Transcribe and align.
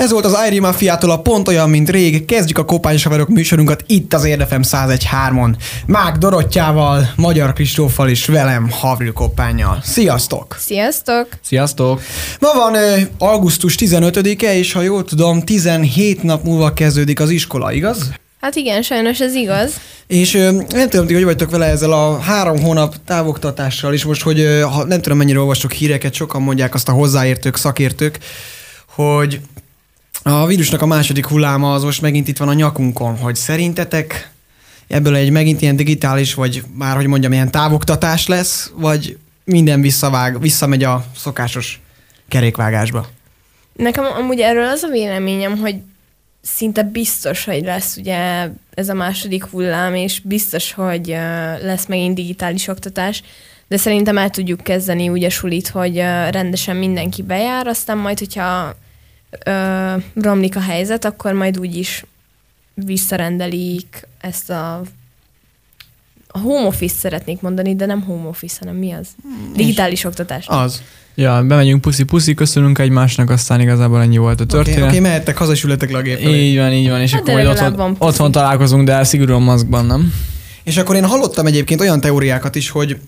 Ez 0.00 0.10
volt 0.10 0.24
az 0.24 0.32
Airi 0.32 0.58
Mafiától 0.58 1.10
a 1.10 1.18
pont 1.18 1.48
olyan, 1.48 1.70
mint 1.70 1.90
rég. 1.90 2.24
Kezdjük 2.24 2.58
a 2.58 2.64
Kopányos 2.64 3.02
Haverok 3.02 3.28
műsorunkat 3.28 3.84
itt 3.86 4.14
az 4.14 4.24
Érdefem 4.24 4.62
101.3-on. 4.64 5.54
Mák 5.86 6.16
Dorottyával, 6.16 7.12
Magyar 7.16 7.52
Kristóffal 7.52 8.08
és 8.08 8.26
velem 8.26 8.70
Havril 8.70 9.12
Kopányjal. 9.12 9.80
Sziasztok! 9.82 10.56
Sziasztok! 10.58 11.28
Sziasztok! 11.42 12.02
Ma 12.38 12.52
van 12.54 12.74
ö, 12.74 12.96
augusztus 13.18 13.74
15-e, 13.78 14.56
és 14.56 14.72
ha 14.72 14.82
jól 14.82 15.04
tudom, 15.04 15.40
17 15.40 16.22
nap 16.22 16.44
múlva 16.44 16.72
kezdődik 16.72 17.20
az 17.20 17.30
iskola, 17.30 17.72
igaz? 17.72 18.10
Hát 18.40 18.54
igen, 18.54 18.82
sajnos 18.82 19.20
ez 19.20 19.34
igaz. 19.34 19.72
És 20.06 20.34
ö, 20.34 20.50
nem 20.68 20.88
tudom, 20.88 21.06
hogy 21.06 21.24
vagytok 21.24 21.50
vele 21.50 21.66
ezzel 21.66 21.92
a 21.92 22.18
három 22.18 22.60
hónap 22.60 22.94
távoktatással, 23.06 23.92
és 23.92 24.04
most, 24.04 24.22
hogy 24.22 24.40
ö, 24.40 24.60
ha, 24.60 24.84
nem 24.84 25.00
tudom, 25.00 25.18
mennyire 25.18 25.38
olvastok 25.38 25.72
híreket, 25.72 26.14
sokan 26.14 26.42
mondják 26.42 26.74
azt 26.74 26.88
a 26.88 26.92
hozzáértők, 26.92 27.56
szakértők, 27.56 28.18
hogy 28.86 29.40
a 30.22 30.46
vírusnak 30.46 30.82
a 30.82 30.86
második 30.86 31.26
hulláma 31.26 31.74
az 31.74 31.82
most 31.82 32.00
megint 32.00 32.28
itt 32.28 32.38
van 32.38 32.48
a 32.48 32.54
nyakunkon, 32.54 33.16
hogy 33.16 33.36
szerintetek 33.36 34.30
ebből 34.88 35.14
egy 35.14 35.30
megint 35.30 35.62
ilyen 35.62 35.76
digitális, 35.76 36.34
vagy 36.34 36.62
már 36.74 36.96
hogy 36.96 37.06
mondjam, 37.06 37.32
ilyen 37.32 37.50
távoktatás 37.50 38.26
lesz, 38.26 38.72
vagy 38.74 39.18
minden 39.44 39.80
visszavág, 39.80 40.40
visszamegy 40.40 40.84
a 40.84 41.04
szokásos 41.16 41.80
kerékvágásba? 42.28 43.06
Nekem 43.72 44.04
amúgy 44.04 44.40
erről 44.40 44.68
az 44.68 44.82
a 44.82 44.88
véleményem, 44.88 45.58
hogy 45.58 45.76
szinte 46.42 46.82
biztos, 46.82 47.44
hogy 47.44 47.64
lesz 47.64 47.96
ugye 47.96 48.48
ez 48.74 48.88
a 48.88 48.94
második 48.94 49.44
hullám, 49.44 49.94
és 49.94 50.20
biztos, 50.20 50.72
hogy 50.72 51.06
lesz 51.62 51.86
megint 51.86 52.14
digitális 52.14 52.68
oktatás, 52.68 53.22
de 53.68 53.76
szerintem 53.76 54.18
el 54.18 54.30
tudjuk 54.30 54.60
kezdeni 54.60 55.08
úgy 55.08 55.24
a 55.24 55.30
sulit, 55.30 55.68
hogy 55.68 55.96
rendesen 56.30 56.76
mindenki 56.76 57.22
bejár, 57.22 57.66
aztán 57.66 57.98
majd, 57.98 58.18
hogyha 58.18 58.74
uh, 59.46 60.02
romlik 60.14 60.56
a 60.56 60.60
helyzet, 60.60 61.04
akkor 61.04 61.32
majd 61.32 61.58
úgy 61.58 61.76
is 61.76 62.04
visszarendelik 62.74 64.06
ezt 64.20 64.50
a 64.50 64.82
a 66.32 66.38
home 66.38 66.66
office 66.66 66.94
szeretnék 66.94 67.40
mondani, 67.40 67.74
de 67.74 67.86
nem 67.86 68.02
home 68.02 68.28
office, 68.28 68.56
hanem 68.58 68.74
mi 68.74 68.92
az? 68.92 69.06
Digitális 69.54 70.04
oktatás. 70.04 70.46
Az. 70.46 70.82
Ja, 71.14 71.42
bemegyünk 71.42 71.80
puszi-puszi, 71.80 72.34
köszönünk 72.34 72.78
egymásnak, 72.78 73.30
aztán 73.30 73.60
igazából 73.60 74.00
ennyi 74.00 74.16
volt 74.16 74.40
a 74.40 74.42
Oké, 74.42 74.52
okay, 74.52 74.64
történet. 74.64 74.88
okay, 74.88 75.00
mehettek 75.00 75.36
haza, 75.36 75.52
és 75.52 75.64
ületek 75.64 75.90
le 75.90 75.98
a 75.98 76.02
gépre. 76.02 76.30
Így 76.30 76.56
van, 76.56 76.72
így 76.72 76.88
van, 76.88 77.00
és 77.00 77.12
Hát 77.12 77.20
akkor 77.20 77.34
majd 77.34 77.46
otthon, 77.46 77.72
van 77.72 77.96
otthon 77.98 78.30
találkozunk, 78.30 78.84
de 78.86 79.04
szigorúan 79.04 79.42
maszkban, 79.42 79.86
nem? 79.86 80.14
És 80.62 80.76
akkor 80.76 80.96
én 80.96 81.04
hallottam 81.04 81.46
egyébként 81.46 81.80
olyan 81.80 82.00
teóriákat 82.00 82.54
is, 82.54 82.70
hogy 82.70 82.98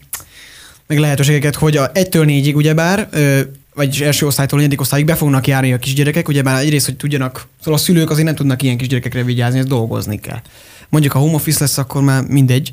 meg 0.86 0.98
lehetőségeket, 0.98 1.54
hogy 1.54 1.76
a 1.76 1.90
1-től 1.92 2.24
4-ig 2.26 2.54
ugyebár, 2.54 3.08
ö, 3.74 3.82
vagyis 3.82 4.00
első 4.00 4.26
osztálytól 4.26 4.58
negyedik 4.58 4.80
osztályig 4.80 5.06
be 5.06 5.14
fognak 5.14 5.46
járni 5.46 5.72
a 5.72 5.78
kisgyerekek, 5.78 6.28
ugyebár 6.28 6.60
egyrészt, 6.60 6.86
hogy 6.86 6.96
tudjanak, 6.96 7.46
szóval 7.58 7.74
a 7.74 7.82
szülők 7.82 8.10
azért 8.10 8.26
nem 8.26 8.34
tudnak 8.34 8.62
ilyen 8.62 8.76
kisgyerekekre 8.76 9.22
vigyázni, 9.22 9.58
ez 9.58 9.64
dolgozni 9.64 10.20
kell. 10.20 10.40
Mondjuk, 10.88 11.12
ha 11.12 11.18
home 11.18 11.34
office 11.34 11.60
lesz, 11.60 11.78
akkor 11.78 12.02
már 12.02 12.22
mindegy. 12.22 12.70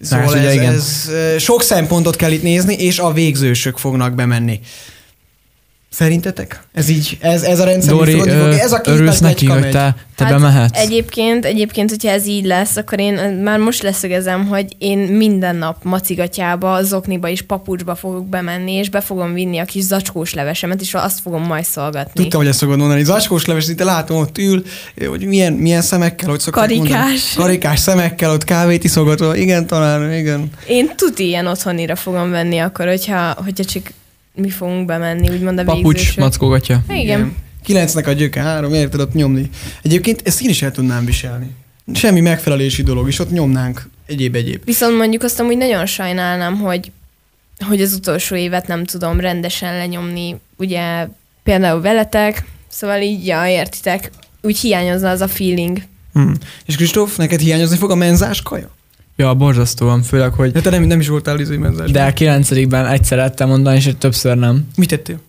Szóval 0.00 0.28
ugye 0.28 0.48
ez, 0.48 0.54
igen. 0.54 0.72
ez, 0.72 1.10
sok 1.38 1.62
szempontot 1.62 2.16
kell 2.16 2.32
itt 2.32 2.42
nézni, 2.42 2.74
és 2.74 2.98
a 2.98 3.12
végzősök 3.12 3.78
fognak 3.78 4.14
bemenni. 4.14 4.60
Szerintetek? 5.90 6.62
Ez 6.72 6.88
így, 6.88 7.18
ez, 7.20 7.42
ez 7.42 7.58
a 7.60 7.64
rendszer 7.64 7.94
Dori, 7.94 8.12
fog, 8.12 8.26
ö, 8.26 8.50
ez 8.50 8.72
a 8.72 8.80
két 8.80 8.94
örülsz 8.94 9.18
neki, 9.18 9.46
hogy 9.46 9.70
te, 9.70 9.96
te 10.16 10.24
Hát 10.24 10.32
bemehetsz? 10.32 10.78
Egyébként, 10.78 11.44
egyébként, 11.44 11.90
hogyha 11.90 12.08
ez 12.08 12.26
így 12.26 12.44
lesz, 12.44 12.76
akkor 12.76 13.00
én 13.00 13.14
már 13.44 13.58
most 13.58 13.82
leszögezem, 13.82 14.46
hogy 14.46 14.76
én 14.78 14.98
minden 14.98 15.56
nap 15.56 15.76
macigatyába, 15.82 16.82
zokniba 16.82 17.28
és 17.28 17.42
papucsba 17.42 17.94
fogok 17.94 18.28
bemenni, 18.28 18.72
és 18.72 18.90
be 18.90 19.00
fogom 19.00 19.32
vinni 19.32 19.58
a 19.58 19.64
kis 19.64 19.82
zacskós 19.82 20.34
levesemet, 20.34 20.80
és 20.80 20.94
azt 20.94 21.20
fogom 21.20 21.42
majd 21.42 21.64
szolgatni. 21.64 22.22
Tudtam, 22.22 22.40
hogy 22.40 22.48
ezt 22.48 22.58
szokod 22.58 22.78
mondani. 22.78 23.04
Zacskós 23.04 23.44
leves, 23.44 23.68
itt 23.68 23.82
látom, 23.82 24.16
ott 24.16 24.38
ül, 24.38 24.62
hogy 25.08 25.24
milyen, 25.24 25.52
milyen 25.52 25.82
szemekkel, 25.82 26.28
hogy 26.28 26.40
szokták 26.40 26.62
Karikás. 26.68 26.90
mondani. 26.94 27.18
Karikás 27.36 27.78
szemekkel, 27.78 28.30
ott 28.30 28.44
kávét 28.44 28.84
iszogatva. 28.84 29.36
Igen, 29.36 29.66
talán, 29.66 30.12
igen. 30.12 30.50
Én 30.66 30.90
tuti 30.96 31.26
ilyen 31.26 31.46
otthonira 31.46 31.96
fogom 31.96 32.30
venni 32.30 32.58
akkor, 32.58 32.86
hogyha, 32.86 33.34
hogyha 33.44 33.64
csak 33.64 33.82
mi 34.34 34.50
fogunk 34.50 34.86
bemenni, 34.86 35.28
úgymond 35.28 35.58
a 35.58 35.64
Papucs, 35.64 35.96
végzősök. 35.96 36.18
mackógatja. 36.18 36.84
Igen. 36.88 37.36
Kilencnek 37.64 38.06
a 38.06 38.12
gyöke, 38.12 38.40
három, 38.40 38.74
érted, 38.74 39.00
ott 39.00 39.12
nyomni. 39.12 39.50
Egyébként 39.82 40.22
ezt 40.24 40.42
én 40.42 40.48
is 40.48 40.62
el 40.62 40.70
tudnám 40.72 41.04
viselni. 41.04 41.50
Semmi 41.94 42.20
megfelelési 42.20 42.82
dolog, 42.82 43.08
és 43.08 43.18
ott 43.18 43.30
nyomnánk 43.30 43.88
egyéb-egyéb. 44.06 44.64
Viszont 44.64 44.96
mondjuk 44.96 45.22
azt 45.22 45.40
amúgy 45.40 45.56
nagyon 45.56 45.86
sajnálnám, 45.86 46.58
hogy, 46.58 46.92
hogy 47.66 47.80
az 47.80 47.92
utolsó 47.92 48.36
évet 48.36 48.66
nem 48.66 48.84
tudom 48.84 49.20
rendesen 49.20 49.76
lenyomni, 49.76 50.36
ugye 50.56 51.08
például 51.42 51.80
veletek, 51.80 52.44
szóval 52.68 53.00
így, 53.00 53.26
ja, 53.26 53.46
értitek, 53.46 54.10
úgy 54.42 54.58
hiányozna 54.58 55.10
az 55.10 55.20
a 55.20 55.28
feeling. 55.28 55.78
Hm. 56.12 56.32
És 56.66 56.76
Kristóf, 56.76 57.16
neked 57.16 57.40
hiányozni 57.40 57.76
fog 57.76 57.90
a 57.90 57.94
menzás 57.94 58.42
kaja? 58.42 58.70
Ja, 59.20 59.34
borzasztóan, 59.34 60.02
főleg, 60.02 60.32
hogy 60.32 60.52
De 60.52 60.60
te 60.60 60.70
nem, 60.70 60.82
nem 60.82 61.00
is 61.00 61.08
voltál 61.08 61.40
izé 61.40 61.56
menzás. 61.56 61.90
de 61.90 62.04
a 62.04 62.12
kilencedikben 62.12 62.86
egyszer 62.86 63.18
ettem 63.18 63.48
mondani, 63.48 63.76
és 63.76 63.90
többször 63.98 64.36
nem. 64.36 64.68
Mit 64.76 64.88
tettél? 64.88 65.20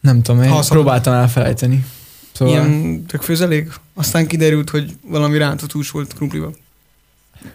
Nem 0.00 0.22
tudom, 0.22 0.42
én 0.42 0.48
Ha 0.48 0.62
szabad. 0.62 0.82
próbáltam 0.82 1.12
elfelejteni. 1.12 1.84
Szóval... 2.32 2.54
Ilyen 2.54 3.04
tök 3.06 3.22
főzelék? 3.22 3.72
Aztán 3.94 4.26
kiderült, 4.26 4.70
hogy 4.70 4.96
valami 5.08 5.38
rántott 5.38 5.72
hús 5.72 5.90
volt 5.90 6.14
krumplival. 6.14 6.54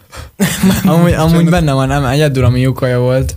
Amúgy, 0.86 1.12
amúgy 1.14 1.50
benne 1.50 1.74
van, 1.74 1.88
nem, 1.88 2.06
egyedül, 2.06 2.44
ami 2.46 2.60
jó 2.60 2.74
kaja 2.74 3.00
volt, 3.00 3.36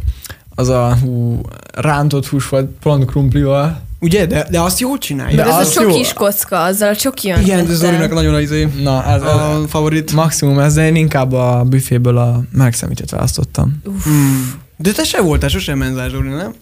az 0.54 0.68
a 0.68 0.96
hú, 0.96 1.40
rántott 1.74 2.26
hús 2.26 2.48
volt, 2.48 2.70
pont 2.80 3.04
krumplival. 3.04 3.80
Ugye? 4.04 4.26
De, 4.26 4.46
de 4.50 4.60
azt 4.60 4.80
jól 4.80 4.98
csinálja. 4.98 5.36
Meg 5.36 5.44
De 5.44 5.52
az, 5.52 5.66
az 5.68 5.76
a 5.76 5.82
jó. 5.82 5.88
csokis 5.88 6.12
kocka, 6.12 6.62
azzal 6.62 6.88
a 6.88 6.96
csoki 6.96 7.28
Igen, 7.28 7.66
de 7.66 7.74
Zolinak 7.74 8.12
nagyon 8.12 8.34
a, 8.34 8.40
izé, 8.40 8.68
Na, 8.82 9.04
ez, 9.04 9.22
ez 9.22 9.28
a 9.28 9.64
favorit. 9.68 10.12
maximum 10.12 10.58
ez, 10.58 10.74
de 10.74 10.86
én 10.86 10.96
inkább 10.96 11.32
a 11.32 11.64
büféből 11.66 12.18
a 12.18 12.42
melegszemítet 12.52 13.10
választottam. 13.10 13.82
Hmm. 14.04 14.52
De 14.76 14.92
te 14.92 15.04
se 15.04 15.20
voltál 15.20 15.48
sosem 15.48 15.78
menzás, 15.78 16.10
Zoli, 16.10 16.28
nem? 16.28 16.54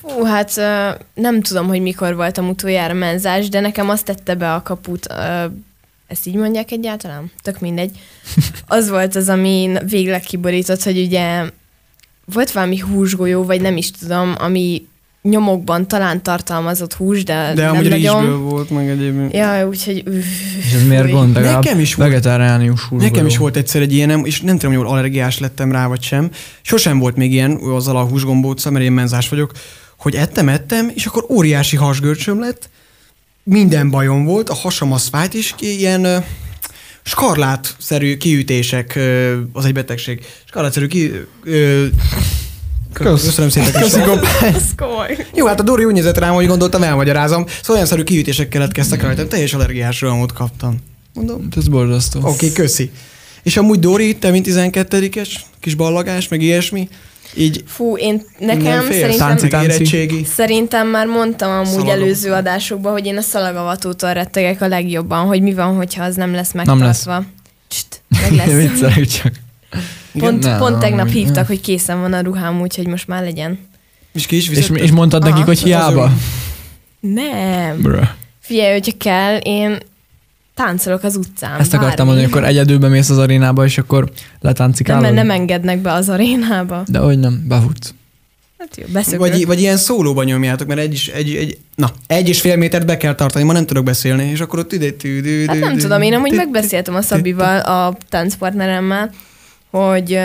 Fú, 0.00 0.24
hát 0.24 0.52
nem 1.14 1.42
tudom, 1.42 1.66
hogy 1.68 1.80
mikor 1.80 2.14
voltam 2.14 2.48
utoljára 2.48 2.94
menzás, 2.94 3.48
de 3.48 3.60
nekem 3.60 3.88
azt 3.90 4.04
tette 4.04 4.34
be 4.34 4.52
a 4.54 4.62
kaput, 4.62 5.06
ezt 6.06 6.26
így 6.26 6.34
mondják 6.34 6.70
egyáltalán? 6.70 7.30
Tök 7.42 7.60
mindegy. 7.60 7.90
Az 8.66 8.88
volt 8.88 9.16
az, 9.16 9.28
ami 9.28 9.72
végleg 9.88 10.20
kiborított, 10.20 10.82
hogy 10.82 10.98
ugye 10.98 11.42
volt 12.34 12.50
valami 12.52 12.78
húsgolyó, 12.78 13.44
vagy 13.44 13.60
nem 13.60 13.76
is 13.76 13.90
tudom, 13.90 14.34
ami 14.38 14.87
nyomokban 15.22 15.88
talán 15.88 16.22
tartalmazott 16.22 16.94
hús, 16.94 17.24
de, 17.24 17.52
De 17.54 17.62
nem 17.62 17.70
amúgy 17.74 17.88
nagyon. 17.88 18.20
rizsből 18.20 18.38
volt, 18.38 18.70
meg 18.70 18.88
egyéb. 18.88 19.34
Ja, 19.34 19.66
úgyhogy... 19.68 20.02
És 20.58 20.72
ez 20.74 20.86
miért 20.86 21.10
gond? 21.10 21.34
Legalább 21.34 21.64
Nekem 21.64 21.80
is 21.80 21.94
volt. 21.94 22.08
vegetáriánus 22.08 22.82
hús. 22.82 23.02
Nekem 23.02 23.26
is 23.26 23.36
volt 23.36 23.56
egyszer 23.56 23.82
egy 23.82 23.92
ilyenem, 23.92 24.24
és 24.24 24.40
nem 24.40 24.58
tudom, 24.58 24.76
hogy 24.76 24.86
allergiás 24.86 25.38
lettem 25.38 25.72
rá, 25.72 25.86
vagy 25.86 26.02
sem. 26.02 26.30
Sosem 26.62 26.98
volt 26.98 27.16
még 27.16 27.32
ilyen 27.32 27.52
azzal 27.52 27.96
a 27.96 28.04
húsgombóccal, 28.04 28.72
mert 28.72 28.84
én 28.84 28.92
menzás 28.92 29.28
vagyok, 29.28 29.52
hogy 29.98 30.14
ettem, 30.14 30.48
ettem, 30.48 30.90
és 30.94 31.06
akkor 31.06 31.24
óriási 31.28 31.76
hasgörcsöm 31.76 32.40
lett, 32.40 32.68
minden 33.42 33.90
bajom 33.90 34.24
volt, 34.24 34.48
a 34.48 34.54
hasam 34.54 34.92
az 34.92 35.08
fájt, 35.08 35.34
és 35.34 35.52
ki- 35.56 35.78
ilyen 35.78 36.04
ö, 36.04 36.16
skarlátszerű 37.02 38.16
kiütések, 38.16 38.94
ö, 38.96 39.36
az 39.52 39.64
egy 39.64 39.72
betegség. 39.72 40.20
Skarlátszerű 40.44 40.86
ki... 40.86 41.12
Ö, 41.44 41.86
Kösz. 42.98 43.24
Köszönöm 43.24 43.50
szépen. 43.50 43.72
Köszi, 43.72 44.00
Kristóf. 44.00 44.42
Ez 44.42 44.62
komoly. 44.76 45.26
Jó, 45.34 45.46
hát 45.46 45.60
a 45.60 45.62
Dori 45.62 45.84
úgy 45.84 45.92
nézett 45.92 46.18
rám, 46.18 46.34
hogy 46.34 46.46
gondoltam, 46.46 46.82
elmagyarázom. 46.82 47.46
Szóval 47.46 47.74
olyan 47.74 47.86
szerű 47.86 48.02
kiütések 48.02 48.48
keletkeztek 48.48 49.02
rajtam, 49.02 49.28
teljes 49.28 49.54
allergiás 49.54 50.00
rohamot 50.00 50.32
kaptam. 50.32 50.76
Mondom, 51.14 51.48
Ez 51.56 51.68
borzasztó. 51.68 52.18
Oké, 52.18 52.30
okay, 52.30 52.52
köszi. 52.52 52.90
És 53.42 53.56
amúgy 53.56 53.78
Dori, 53.78 54.16
te 54.16 54.30
mint 54.30 54.46
12-es, 54.48 55.28
kis 55.60 55.74
ballagás, 55.74 56.28
meg 56.28 56.42
ilyesmi, 56.42 56.88
így 57.34 57.64
Fú, 57.66 57.96
én 57.96 58.22
nem 58.38 58.58
nekem 58.58 58.82
szerintem... 58.82 59.16
Tánci, 59.18 59.48
tánci. 59.48 59.70
érettségi. 59.70 60.24
Szerintem 60.34 60.88
már 60.88 61.06
mondtam 61.06 61.50
amúgy 61.50 61.66
Szalagavat. 61.66 61.94
előző 61.94 62.32
adásokban, 62.32 62.92
hogy 62.92 63.06
én 63.06 63.16
a 63.16 63.20
szalagavatótól 63.20 64.12
rettegek 64.12 64.60
a 64.60 64.68
legjobban, 64.68 65.26
hogy 65.26 65.42
mi 65.42 65.54
van, 65.54 65.74
hogyha 65.76 66.04
az 66.04 66.14
nem 66.14 66.34
lesz 66.34 66.52
megtartva. 66.52 66.84
lesz. 66.84 67.06
Cst, 67.68 68.02
meg 68.08 68.32
lesz. 68.32 68.52
Viccelek 68.70 69.06
csak. 69.06 69.32
Pont, 70.12 70.42
Nem, 70.42 70.58
pont 70.58 70.78
tegnap 70.78 71.00
amúgy 71.00 71.12
hívtak, 71.12 71.34
nem. 71.34 71.46
hogy 71.46 71.60
készen 71.60 72.00
van 72.00 72.12
a 72.12 72.20
ruhám, 72.20 72.60
úgyhogy 72.60 72.86
most 72.86 73.08
már 73.08 73.22
legyen. 73.22 73.58
És 74.12 74.26
ki 74.26 74.36
is 74.36 74.48
És, 74.48 74.70
és 74.74 74.90
mondtad 74.90 75.22
Aha. 75.22 75.30
nekik, 75.30 75.46
hogy 75.46 75.58
hiába? 75.58 76.12
Nem. 77.00 77.80
Bruh. 77.80 78.08
Figyelj, 78.40 78.72
hogyha 78.72 78.92
kell, 78.98 79.36
én 79.36 79.78
táncolok 80.54 81.02
az 81.02 81.16
utcán. 81.16 81.60
Ezt 81.60 81.74
akartam 81.74 82.06
bármi. 82.06 82.20
mondani, 82.20 82.32
akkor 82.32 82.44
egyedül 82.44 82.88
mész 82.88 83.10
az 83.10 83.18
arénába, 83.18 83.64
és 83.64 83.78
akkor 83.78 84.04
nem, 84.04 84.12
letáncikálod. 84.40 85.02
mert 85.02 85.14
nem 85.14 85.30
engednek 85.30 85.78
be 85.78 85.92
az 85.92 86.08
arénába. 86.08 86.82
De 86.86 86.98
hogy 86.98 87.18
nem, 87.18 87.44
befutsz. 87.48 87.94
Hát 88.58 88.76
jó, 88.76 88.84
beszökök. 88.92 89.18
Vagy, 89.18 89.46
vagy 89.46 89.60
ilyen 89.60 89.76
szólóban 89.76 90.24
nyomjátok, 90.24 90.68
mert 90.68 90.80
egy, 90.80 90.92
is, 90.92 91.08
egy, 91.08 91.34
egy, 91.34 91.58
na, 91.74 91.90
egy 92.06 92.28
és 92.28 92.40
fél 92.40 92.56
métert 92.56 92.86
be 92.86 92.96
kell 92.96 93.14
tartani, 93.14 93.44
ma 93.44 93.52
nem 93.52 93.66
tudok 93.66 93.84
beszélni, 93.84 94.24
és 94.24 94.40
akkor 94.40 94.58
ott 94.58 94.72
ide 94.72 94.94
Hát 95.46 95.58
nem 95.58 95.76
tudom, 95.76 96.02
én 96.02 96.14
amúgy 96.14 96.34
megbeszéltem 96.34 96.94
a 96.94 97.02
Szabival, 97.02 97.58
a 97.60 97.96
táncpartneremmel, 98.08 99.10
hogy 99.86 100.18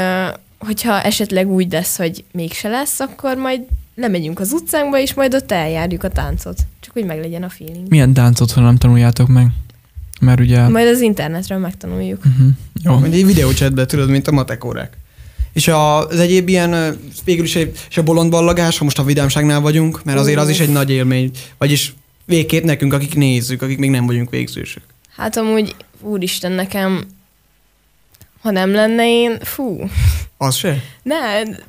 hogyha 0.58 1.02
esetleg 1.02 1.48
úgy 1.48 1.72
lesz, 1.72 1.98
hogy 1.98 2.24
mégse 2.32 2.70
lesz, 2.70 3.00
akkor 3.00 3.38
majd 3.38 3.62
lemegyünk 3.96 4.40
az 4.40 4.52
utcánkba, 4.52 5.00
és 5.00 5.14
majd 5.14 5.34
ott 5.34 5.52
eljárjuk 5.52 6.04
a 6.04 6.10
táncot. 6.10 6.58
Csak 6.80 6.94
hogy 6.94 7.06
meglegyen 7.06 7.44
a 7.44 7.50
feeling. 7.50 7.90
Milyen 7.90 8.14
táncot, 8.14 8.52
ha 8.52 8.62
nem 8.62 8.78
tanuljátok 8.78 9.28
meg? 9.28 9.48
Mert 10.20 10.40
ugye... 10.40 10.68
Majd 10.68 10.88
az 10.88 11.02
internetről 11.02 11.58
megtanuljuk. 11.58 12.26
Uh-huh. 12.26 12.48
Jó. 12.84 13.00
Vagy 13.00 13.14
egy 13.14 13.26
videócsetbe, 13.26 13.86
tudod, 13.86 14.10
mint 14.10 14.28
a 14.28 14.32
matekórák. 14.32 14.98
És 15.54 15.68
a, 15.68 16.08
az 16.08 16.20
egyéb 16.20 16.50
ilyen, 16.50 16.98
végül 17.24 17.44
is 17.44 17.56
egy, 17.56 17.80
és 17.90 17.98
a 17.98 18.04
bolond 18.04 18.30
ballagás, 18.30 18.78
ha 18.78 18.84
most 18.84 19.00
a 19.00 19.04
vidámságnál 19.04 19.60
vagyunk, 19.60 20.04
mert 20.04 20.20
azért 20.20 20.40
az 20.40 20.50
is 20.50 20.60
egy 20.60 20.72
nagy 20.72 20.90
élmény. 20.90 21.32
Vagyis 21.58 21.94
végképp 22.26 22.64
nekünk, 22.64 22.94
akik 22.94 23.16
nézzük, 23.16 23.62
akik 23.62 23.78
még 23.78 23.90
nem 23.90 24.06
vagyunk 24.06 24.30
végzősök. 24.30 24.84
Hát 25.16 25.38
amúgy, 25.38 25.76
úristen, 26.02 26.52
nekem, 26.52 27.06
ha 28.44 28.52
nem 28.52 28.72
lenne 28.74 29.08
én, 29.08 29.38
fú, 29.42 29.90
Az 30.38 30.56
se? 30.56 30.76
ne, 31.04 31.16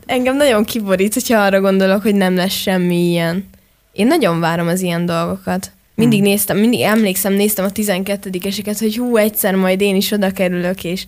engem 0.07 0.37
nagyon 0.37 0.65
kiborít, 0.65 1.15
hogyha 1.15 1.39
arra 1.41 1.61
gondolok, 1.61 2.03
hogy 2.03 2.15
nem 2.15 2.37
lesz 2.37 2.53
semmi 2.55 3.09
ilyen. 3.11 3.49
Én 3.93 4.07
nagyon 4.07 4.41
várom 4.41 4.67
az 4.67 4.81
ilyen 4.81 5.07
dolgokat. 5.07 5.73
Mindig 5.95 6.19
Hmm. 6.19 6.29
néztem, 6.29 6.59
mindig 6.59 6.81
emlékszem, 6.81 7.33
néztem 7.33 7.65
a 7.65 7.69
12-eseket, 7.73 8.77
hogy 8.79 8.97
hú, 8.97 9.17
egyszer 9.17 9.55
majd 9.55 9.81
én 9.81 9.97
is 9.97 10.11
oda 10.11 10.31
kerülök, 10.31 10.85
és 10.85 11.05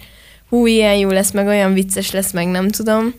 hú, 0.48 0.66
ilyen 0.66 0.94
jó 0.94 1.08
lesz, 1.10 1.30
meg 1.30 1.46
olyan 1.46 1.72
vicces 1.74 2.10
lesz, 2.10 2.32
meg 2.32 2.46
nem 2.48 2.68
tudom. 2.68 3.14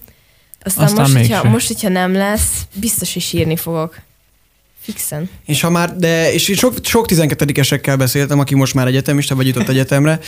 Aztán, 0.61 0.83
Aztán 0.85 1.01
most, 1.11 1.17
hogyha, 1.17 1.49
most, 1.49 1.67
hogyha 1.67 1.89
nem 1.89 2.13
lesz, 2.13 2.61
biztos, 2.73 3.13
hogy 3.13 3.21
sírni 3.21 3.55
fogok. 3.55 3.95
Fixen. 4.81 5.29
És 5.45 5.61
ha 5.61 5.69
már, 5.69 5.95
de, 5.95 6.33
és 6.33 6.51
sok, 6.55 6.73
sok 6.83 7.05
12-esekkel 7.09 7.95
beszéltem, 7.97 8.39
aki 8.39 8.55
most 8.55 8.73
már 8.73 8.87
egyetemista, 8.87 9.35
vagy 9.35 9.47
jutott 9.47 9.69
egyetemre, 9.69 10.19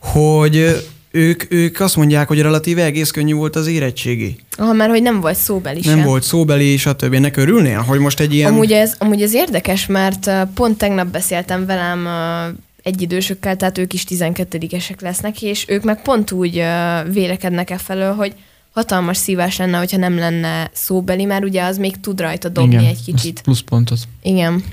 hogy 0.00 0.84
ők, 1.14 1.52
ők 1.52 1.80
azt 1.80 1.96
mondják, 1.96 2.28
hogy 2.28 2.40
relatíve 2.40 2.84
egész 2.84 3.10
könnyű 3.10 3.34
volt 3.34 3.56
az 3.56 3.66
érettségi. 3.66 4.36
Ah, 4.56 4.76
mert 4.76 4.90
hogy 4.90 5.02
nem 5.02 5.20
volt 5.20 5.36
szóbeli 5.36 5.80
Nem 5.84 5.96
sem. 5.96 6.06
volt 6.06 6.22
szóbeli, 6.22 6.76
stb. 6.76 7.14
Ennek 7.14 7.36
örülnél, 7.36 7.80
hogy 7.80 7.98
most 7.98 8.20
egy 8.20 8.34
ilyen... 8.34 8.52
Amúgy 8.52 8.72
ez, 8.72 8.94
amúgy 8.98 9.22
ez 9.22 9.34
érdekes, 9.34 9.86
mert 9.86 10.30
pont 10.54 10.78
tegnap 10.78 11.06
beszéltem 11.06 11.66
velem 11.66 12.04
uh, 12.04 12.56
egyidősökkel, 12.82 13.56
tehát 13.56 13.78
ők 13.78 13.92
is 13.92 14.04
12-esek 14.08 15.00
lesznek, 15.00 15.42
és 15.42 15.64
ők 15.68 15.82
meg 15.82 16.02
pont 16.02 16.30
úgy 16.30 16.64
vélekednek 17.12 17.70
e 17.70 17.78
felől, 17.78 18.14
hogy 18.14 18.34
hatalmas 18.72 19.16
szívás 19.16 19.56
lenne, 19.56 19.78
hogyha 19.78 19.96
nem 19.96 20.18
lenne 20.18 20.70
szóbeli, 20.72 21.24
mert 21.24 21.44
ugye 21.44 21.62
az 21.62 21.78
még 21.78 22.00
tud 22.00 22.20
rajta 22.20 22.48
dobni 22.48 22.74
Igen, 22.74 22.84
egy 22.86 23.02
kicsit. 23.04 23.40
Plusz 23.40 23.60
pontot. 23.60 23.98
Igen. 24.22 24.64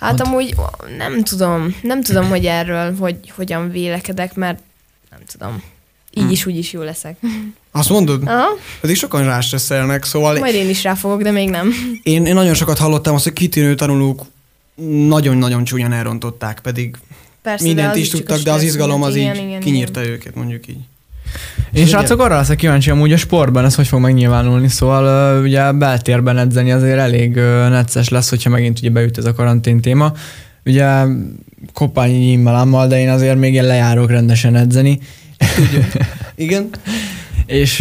Hát 0.00 0.16
Pont. 0.16 0.28
amúgy 0.28 0.54
nem 0.98 1.22
tudom, 1.22 1.76
nem 1.82 2.02
tudom, 2.02 2.28
hogy 2.28 2.44
erről 2.44 2.96
hogy, 2.96 3.16
hogyan 3.36 3.70
vélekedek, 3.70 4.34
mert 4.34 4.58
nem 5.16 5.26
tudom. 5.32 5.62
Így 6.10 6.22
Hm. 6.24 6.30
is, 6.30 6.46
úgy 6.46 6.56
is 6.56 6.72
jó 6.72 6.82
leszek. 6.82 7.16
Azt 7.72 7.88
mondod? 7.88 8.22
Aha, 8.26 8.46
Pedig 8.80 8.96
sokan 8.96 9.24
rástresszelnek, 9.24 10.04
szóval 10.04 10.38
majd 10.38 10.54
én 10.54 10.68
is 10.68 10.82
rá 10.82 10.94
fogok, 10.94 11.22
de 11.22 11.30
még 11.30 11.50
nem. 11.50 11.72
én, 12.02 12.26
én 12.26 12.34
nagyon 12.34 12.54
sokat 12.54 12.78
hallottam 12.78 13.14
azt, 13.14 13.24
hogy 13.24 13.32
kitűnő 13.32 13.74
tanulók 13.74 14.22
nagyon-nagyon 15.08 15.64
csúnyan 15.64 15.92
elrontották, 15.92 16.60
pedig 16.60 16.96
Persze, 17.42 17.64
mindent 17.66 17.96
is 17.96 18.08
tudtak, 18.08 18.38
de 18.38 18.52
az 18.52 18.62
izgalom 18.62 19.02
az 19.02 19.16
így 19.16 19.22
Igen, 19.22 19.36
igen, 19.48 19.60
kinyírta 19.60 20.00
igen. 20.00 20.12
őket, 20.12 20.34
mondjuk 20.34 20.68
így. 20.68 20.78
Én 21.72 21.82
És 21.82 21.88
srácok, 21.88 22.20
arra 22.20 22.36
leszek 22.36 22.56
kíváncsi 22.56 22.90
amúgy 22.90 23.12
a 23.12 23.16
sportban, 23.16 23.64
ez 23.64 23.74
hogy 23.74 23.86
fog 23.86 24.00
megnyilvánulni, 24.00 24.68
szóval 24.68 25.42
ugye 25.42 25.72
beltérben 25.72 26.38
edzeni 26.38 26.72
azért 26.72 26.98
elég 26.98 27.34
necces 27.68 28.08
lesz, 28.08 28.28
hogyha 28.28 28.50
megint 28.50 28.78
ugye 28.78 28.90
beüt 28.90 29.18
ez 29.18 29.24
a 29.24 29.34
karantén 29.34 29.80
téma. 29.80 30.12
Ugye 30.66 31.04
Kopányi 31.72 32.30
Immalámmal, 32.30 32.86
de 32.86 32.98
én 32.98 33.08
azért 33.08 33.38
még 33.38 33.54
én 33.54 33.64
lejárok 33.64 34.10
rendesen 34.10 34.56
edzeni, 34.56 34.98
Igen? 36.34 36.68
és 37.46 37.80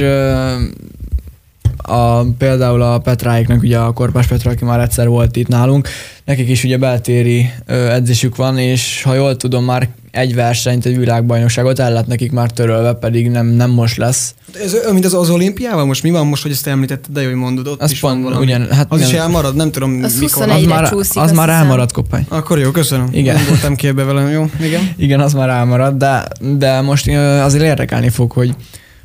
a, 1.77 2.21
például 2.37 2.81
a 2.81 2.99
Petráiknak, 2.99 3.61
ugye 3.61 3.77
a 3.77 3.93
Korpás 3.93 4.27
Petra, 4.27 4.51
aki 4.51 4.65
már 4.65 4.79
egyszer 4.79 5.07
volt 5.07 5.35
itt 5.35 5.47
nálunk, 5.47 5.87
nekik 6.25 6.49
is 6.49 6.63
ugye 6.63 6.77
beltéri 6.77 7.49
ö, 7.65 7.89
edzésük 7.89 8.35
van, 8.35 8.57
és 8.57 9.01
ha 9.03 9.13
jól 9.13 9.37
tudom, 9.37 9.63
már 9.63 9.89
egy 10.15 10.35
versenyt, 10.35 10.85
egy 10.85 10.97
világbajnokságot 10.97 11.79
el 11.79 11.93
lett 11.93 12.07
nekik 12.07 12.31
már 12.31 12.51
törölve, 12.51 12.93
pedig 12.93 13.29
nem, 13.29 13.47
nem 13.47 13.69
most 13.69 13.97
lesz. 13.97 14.33
Ez 14.63 14.75
mint 14.91 15.05
az, 15.05 15.13
az 15.13 15.29
olimpiával 15.29 15.85
most 15.85 16.03
mi 16.03 16.09
van 16.11 16.27
most, 16.27 16.41
hogy 16.41 16.51
ezt 16.51 16.67
említetted, 16.67 17.13
de 17.13 17.21
jó, 17.21 17.27
hogy 17.27 17.37
mondod, 17.37 17.67
ott 17.67 17.81
Az 17.81 17.91
is 17.91 17.99
van 17.99 18.11
pont, 18.11 18.23
valami. 18.23 18.45
ugyan, 18.45 18.71
hát 18.71 18.85
Az 18.89 19.01
is 19.01 19.07
igen, 19.09 19.21
elmarad, 19.21 19.55
nem 19.55 19.71
tudom 19.71 20.03
Az 20.03 20.19
mikor. 20.19 20.43
21 20.43 20.63
az 20.63 20.69
már, 20.69 20.89
csúszik, 20.89 21.21
az 21.21 21.31
már 21.31 21.47
hiszem. 21.47 21.61
elmaradt 21.61 21.91
kopány. 21.91 22.25
Akkor 22.29 22.59
jó, 22.59 22.71
köszönöm. 22.71 23.07
Igen. 23.11 23.35
Nem 23.35 23.45
voltam 23.49 23.75
képbe 23.75 24.03
velem, 24.03 24.29
jó? 24.29 24.49
Igen. 24.61 24.89
Igen, 24.97 25.19
az 25.19 25.33
már 25.33 25.49
elmaradt, 25.49 25.97
de, 25.97 26.27
de 26.57 26.81
most 26.81 27.07
azért 27.41 27.63
érdekelni 27.63 28.09
fog, 28.09 28.31
hogy, 28.31 28.55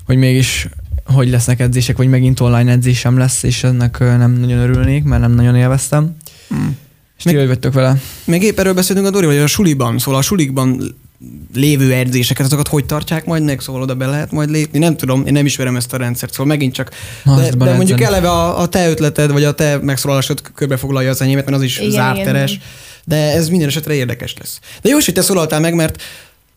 hogy 0.07 0.17
mégis 0.17 0.69
hogy 1.05 1.31
lesznek 1.31 1.61
edzések, 1.61 1.97
vagy 1.97 2.09
megint 2.09 2.41
online 2.41 2.71
edzésem 2.71 3.19
lesz, 3.19 3.43
és 3.43 3.65
ennek 3.65 3.99
nem 3.99 4.33
nagyon 4.33 4.59
örülnék, 4.59 5.05
mert 5.05 5.21
nem 5.21 5.33
nagyon 5.33 5.57
élveztem. 5.57 6.17
Hmm. 6.49 6.77
És 7.25 7.31
ti 7.31 7.37
hogy 7.37 7.47
vagytok 7.47 7.73
vele? 7.73 7.97
Még 8.25 8.43
épp 8.43 8.59
erről 8.59 8.73
beszéltünk 8.75 9.07
a 9.07 9.11
Dori, 9.11 9.27
hogy 9.27 9.37
a 9.37 9.47
suliban, 9.47 9.99
szóval 9.99 10.21
a 10.21 10.23
sulikban 10.23 10.95
lévő 11.55 11.93
edzéseket, 11.93 12.47
azokat 12.47 12.69
hogy 12.69 12.87
tartják 12.87 13.25
majd 13.25 13.43
meg, 13.43 13.61
szóval 13.61 13.83
oda 13.83 13.95
be 13.95 14.07
lehet 14.07 14.31
majd 14.31 14.51
lépni. 14.51 14.79
Nem 14.79 14.97
tudom, 14.97 15.27
én 15.27 15.33
nem 15.33 15.47
ismerem 15.47 15.77
ezt 15.77 15.93
a 15.93 15.97
rendszert, 15.97 16.33
szóval 16.33 16.47
megint 16.47 16.75
csak. 16.75 16.91
Na, 17.25 17.37
De, 17.37 17.51
de 17.51 17.75
mondjuk 17.75 18.01
eleve 18.01 18.31
a, 18.31 18.61
a 18.61 18.67
te 18.69 18.89
ötleted, 18.89 19.33
vagy 19.33 19.45
a 19.45 19.53
te 19.53 19.79
megszólalásod 19.83 20.41
körbefoglalja 20.55 21.11
az 21.11 21.21
enyémet, 21.21 21.45
mert 21.45 21.57
az 21.57 21.63
is 21.63 21.79
Igen, 21.79 21.91
zárt 21.91 22.15
igen, 22.15 22.33
teres. 22.33 22.51
igen. 22.51 22.65
De 23.05 23.17
ez 23.17 23.49
minden 23.49 23.69
esetre 23.69 23.95
érdekes 23.95 24.35
lesz. 24.39 24.59
De 24.83 24.89
jó, 24.89 24.95
hogy 25.05 25.15
te 25.15 25.23
szólaltál 25.23 25.61
meg, 25.61 25.75
mert 25.75 26.03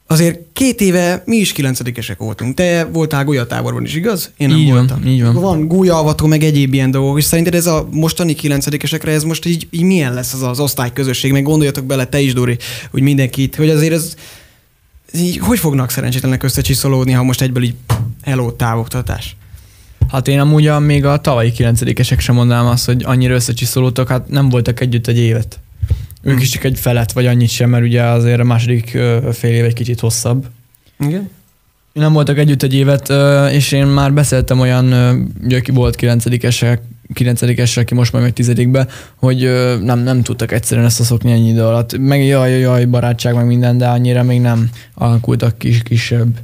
azért 0.07 0.39
két 0.53 0.81
éve 0.81 1.23
mi 1.25 1.35
is 1.35 1.51
kilencedikesek 1.51 2.17
voltunk. 2.17 2.55
Te 2.55 2.85
voltál 2.91 3.23
gólyatáborban 3.23 3.83
is, 3.83 3.95
igaz? 3.95 4.31
Én 4.37 4.47
nem 4.49 4.57
Így 4.57 4.67
van, 4.67 4.75
voltam. 4.77 5.07
így 5.07 5.23
van. 5.23 5.33
Van 5.33 5.67
gólyavató, 5.67 6.25
meg 6.27 6.43
egyéb 6.43 6.73
ilyen 6.73 6.91
dolgok. 6.91 7.17
És 7.17 7.23
szerinted 7.23 7.55
ez 7.55 7.65
a 7.67 7.87
mostani 7.91 8.33
kilencedikesekre, 8.33 9.11
ez 9.11 9.23
most 9.23 9.45
így, 9.45 9.67
így 9.71 9.83
milyen 9.83 10.13
lesz 10.13 10.33
az 10.33 10.41
az 10.41 10.59
osztályközösség? 10.59 11.31
Meg 11.31 11.43
gondoljatok 11.43 11.85
bele, 11.85 12.05
te 12.05 12.19
is, 12.19 12.33
Dori, 12.33 12.57
hogy 12.91 13.01
mindenkit, 13.01 13.55
hogy 13.55 13.69
azért 13.69 13.93
ez 13.93 14.13
így, 15.15 15.37
hogy 15.37 15.59
fognak 15.59 15.89
szerencsétlenek 15.89 16.43
összecsiszolódni, 16.43 17.11
ha 17.11 17.23
most 17.23 17.41
egyből 17.41 17.63
így 17.63 17.75
hello 18.23 18.51
távoktatás? 18.51 19.35
Hát 20.09 20.27
én 20.27 20.39
amúgy 20.39 20.67
a, 20.67 20.79
még 20.79 21.05
a 21.05 21.17
tavalyi 21.17 21.51
kilencedikesek 21.51 22.19
sem 22.19 22.35
mondanám 22.35 22.65
azt, 22.65 22.85
hogy 22.85 23.03
annyira 23.03 23.33
összecsiszolódtak, 23.33 24.07
hát 24.07 24.29
nem 24.29 24.49
voltak 24.49 24.79
együtt 24.79 25.07
egy 25.07 25.17
évet. 25.17 25.59
Ők 26.23 26.33
Hmm. 26.33 26.41
is 26.41 26.49
csak 26.49 26.63
egy 26.63 26.79
felet, 26.79 27.11
vagy 27.11 27.25
annyit 27.25 27.49
sem, 27.49 27.69
mert 27.69 27.83
ugye 27.83 28.03
azért 28.03 28.39
a 28.39 28.43
második 28.43 28.97
fél 29.31 29.53
év 29.53 29.63
egy 29.63 29.73
kicsit 29.73 29.99
hosszabb. 29.99 30.45
Igen? 30.99 31.29
Nem 31.93 32.13
voltak 32.13 32.37
együtt 32.37 32.63
egy 32.63 32.73
évet, 32.73 33.13
és 33.51 33.71
én 33.71 33.85
már 33.85 34.13
beszéltem 34.13 34.59
olyan, 34.59 34.85
ugye 35.43 35.57
aki 35.57 35.71
volt 35.71 35.95
kilencedikesek, 35.95 36.81
kilencedikesek, 37.13 37.83
aki 37.83 37.93
most 37.93 38.11
majd 38.11 38.23
megy 38.23 38.33
tizedikbe, 38.33 38.87
hogy 39.15 39.43
ö, 39.43 39.77
nem, 39.81 39.99
nem 39.99 40.21
tudtak 40.21 40.51
egyszerűen 40.51 40.85
ezt 40.85 41.03
szokni 41.03 41.31
ennyi 41.31 41.49
idő 41.49 41.63
alatt. 41.63 41.97
Meg 41.97 42.25
jaj, 42.25 42.59
jaj, 42.59 42.85
barátság, 42.85 43.35
meg 43.35 43.45
minden, 43.45 43.77
de 43.77 43.87
annyira 43.87 44.23
még 44.23 44.41
nem 44.41 44.69
alakultak 44.93 45.57
kis, 45.57 45.83
kisebb 45.83 46.37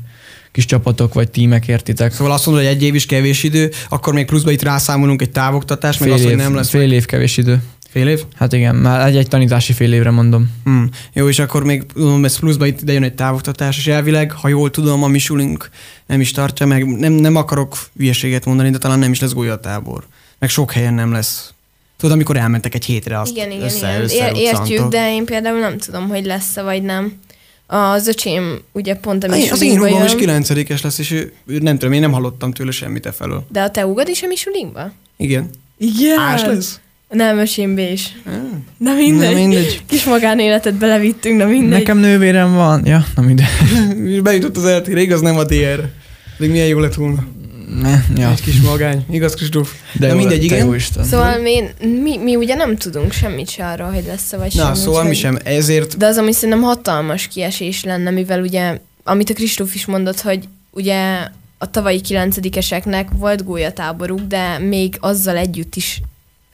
kis 0.51 0.65
csapatok 0.65 1.13
vagy 1.13 1.29
tímek, 1.29 1.67
értitek? 1.67 2.13
Szóval 2.13 2.33
azt 2.33 2.45
mondod, 2.45 2.63
hogy 2.63 2.73
egy 2.73 2.83
év 2.83 2.95
is 2.95 3.05
kevés 3.05 3.43
idő, 3.43 3.71
akkor 3.89 4.13
még 4.13 4.25
pluszba 4.25 4.51
itt 4.51 4.63
rászámolunk 4.63 5.21
egy 5.21 5.29
távoktatás, 5.29 5.97
meg 5.97 6.07
fél, 6.07 6.17
azt, 6.17 6.23
év, 6.23 6.29
hogy 6.29 6.39
nem 6.39 6.55
lesz 6.55 6.69
fél 6.69 6.91
év 6.91 7.05
kevés 7.05 7.37
idő. 7.37 7.61
Fél 7.89 8.07
év? 8.07 8.23
Hát 8.35 8.53
igen, 8.53 8.75
már 8.75 9.07
egy, 9.07 9.17
egy 9.17 9.27
tanítási 9.27 9.73
fél 9.73 9.93
évre 9.93 10.11
mondom. 10.11 10.51
Hmm. 10.63 10.89
Jó, 11.13 11.27
és 11.27 11.39
akkor 11.39 11.63
még 11.63 11.85
tudom, 11.85 12.25
ez 12.25 12.39
pluszba 12.39 12.65
itt 12.65 12.81
ide 12.81 12.93
jön 12.93 13.03
egy 13.03 13.13
távoktatás, 13.13 13.77
és 13.77 13.87
elvileg, 13.87 14.31
ha 14.31 14.47
jól 14.47 14.71
tudom, 14.71 15.03
a 15.03 15.07
mi 15.07 15.19
sulink 15.19 15.69
nem 16.05 16.21
is 16.21 16.31
tartja 16.31 16.65
meg, 16.65 16.97
nem, 16.97 17.11
nem 17.13 17.35
akarok 17.35 17.77
hülyeséget 17.97 18.45
mondani, 18.45 18.69
de 18.69 18.77
talán 18.77 18.99
nem 18.99 19.11
is 19.11 19.19
lesz 19.19 19.33
golyatábor. 19.33 20.03
Meg 20.39 20.49
sok 20.49 20.71
helyen 20.71 20.93
nem 20.93 21.11
lesz. 21.11 21.53
Tudod, 21.97 22.15
amikor 22.15 22.37
elmentek 22.37 22.75
egy 22.75 22.85
hétre, 22.85 23.19
azt 23.19 23.31
igen, 23.31 23.51
igen, 23.51 23.63
össze, 23.63 23.89
igen. 23.89 24.01
össze, 24.01 24.31
Ér- 24.31 24.35
értjük, 24.35 24.87
de 24.87 25.13
én 25.13 25.25
például 25.25 25.59
nem 25.59 25.77
tudom, 25.77 26.07
hogy 26.07 26.25
lesz-e 26.25 26.61
vagy 26.61 26.83
nem. 26.83 27.19
Az 27.67 28.07
öcsém 28.07 28.61
ugye 28.71 28.95
pont 28.95 29.23
a 29.23 29.27
mi 29.27 29.49
Az 29.49 29.61
én 29.61 29.79
húgom 29.79 30.03
is 30.03 30.15
kilencedikes 30.15 30.81
lesz, 30.81 30.99
és 30.99 31.11
ő, 31.11 31.33
nem 31.45 31.77
tudom, 31.77 31.93
én 31.93 32.01
nem 32.01 32.11
hallottam 32.11 32.51
tőle 32.51 32.71
semmit 32.71 33.05
e 33.05 33.11
felől. 33.11 33.45
de 33.49 33.61
a 33.61 33.71
te 33.71 33.81
húgod 33.81 34.07
is 34.07 34.23
a 34.23 34.27
mi 34.27 34.35
sulinkba? 34.35 34.91
Igen. 35.17 35.49
Igen. 35.77 36.19
Ás 36.19 36.41
lesz? 36.41 36.79
Nem, 37.09 37.37
öcsém 37.37 37.75
B 37.75 37.79
is. 37.79 38.15
Ah, 38.25 38.33
Na 38.77 38.93
mindegy. 38.93 39.29
Na 39.33 39.35
mindegy. 39.39 39.81
Kis 39.85 40.03
magánéletet 40.03 40.73
belevittünk, 40.73 41.37
na 41.37 41.45
mindegy. 41.45 41.69
Nekem 41.79 41.97
nővérem 41.97 42.53
van. 42.53 42.85
Ja, 42.85 43.05
na 43.15 43.21
mindegy. 43.21 43.47
Bejutott 44.23 44.57
az 44.57 44.65
eltére, 44.65 45.01
igaz, 45.01 45.21
nem 45.21 45.37
a 45.37 45.43
DR-re. 45.43 45.91
Pedig 46.37 46.51
milyen 46.51 46.67
jó 46.67 46.79
lett 46.79 46.93
volna. 46.93 47.23
Ne, 47.81 48.03
Ja. 48.17 48.29
Egy 48.29 48.41
kis 48.41 48.61
magány. 48.61 49.05
Igaz, 49.11 49.33
Kristóf? 49.33 49.73
De 49.93 50.07
Na 50.07 50.13
jó, 50.13 50.19
mindegy, 50.19 50.43
igen. 50.43 50.65
Jó 50.65 50.73
Isten. 50.73 51.03
Szóval 51.03 51.39
mi, 51.41 51.61
mi, 52.01 52.17
mi 52.17 52.35
ugye 52.35 52.55
nem 52.55 52.75
tudunk 52.77 53.11
semmit 53.11 53.49
se 53.49 53.65
arról, 53.67 53.91
hogy 53.91 54.03
lesz-e 54.07 54.37
vagy 54.37 54.51
Na, 54.55 54.63
sem. 54.65 54.73
szóval 54.73 55.03
mi 55.03 55.13
sem. 55.13 55.37
Ezért 55.43 55.97
De 55.97 56.05
az, 56.05 56.17
ami 56.17 56.31
szerintem 56.31 56.61
hatalmas 56.61 57.27
kiesés 57.27 57.83
lenne, 57.83 58.09
mivel 58.09 58.41
ugye, 58.41 58.77
amit 59.03 59.29
a 59.29 59.33
Kristóf 59.33 59.75
is 59.75 59.85
mondott, 59.85 60.21
hogy 60.21 60.43
ugye 60.71 61.27
a 61.57 61.71
tavalyi 61.71 62.01
kilencedikeseknek 62.01 63.07
volt 63.17 63.43
gólyatáboruk, 63.43 64.19
de 64.27 64.57
még 64.59 64.97
azzal 64.99 65.37
együtt 65.37 65.75
is, 65.75 66.01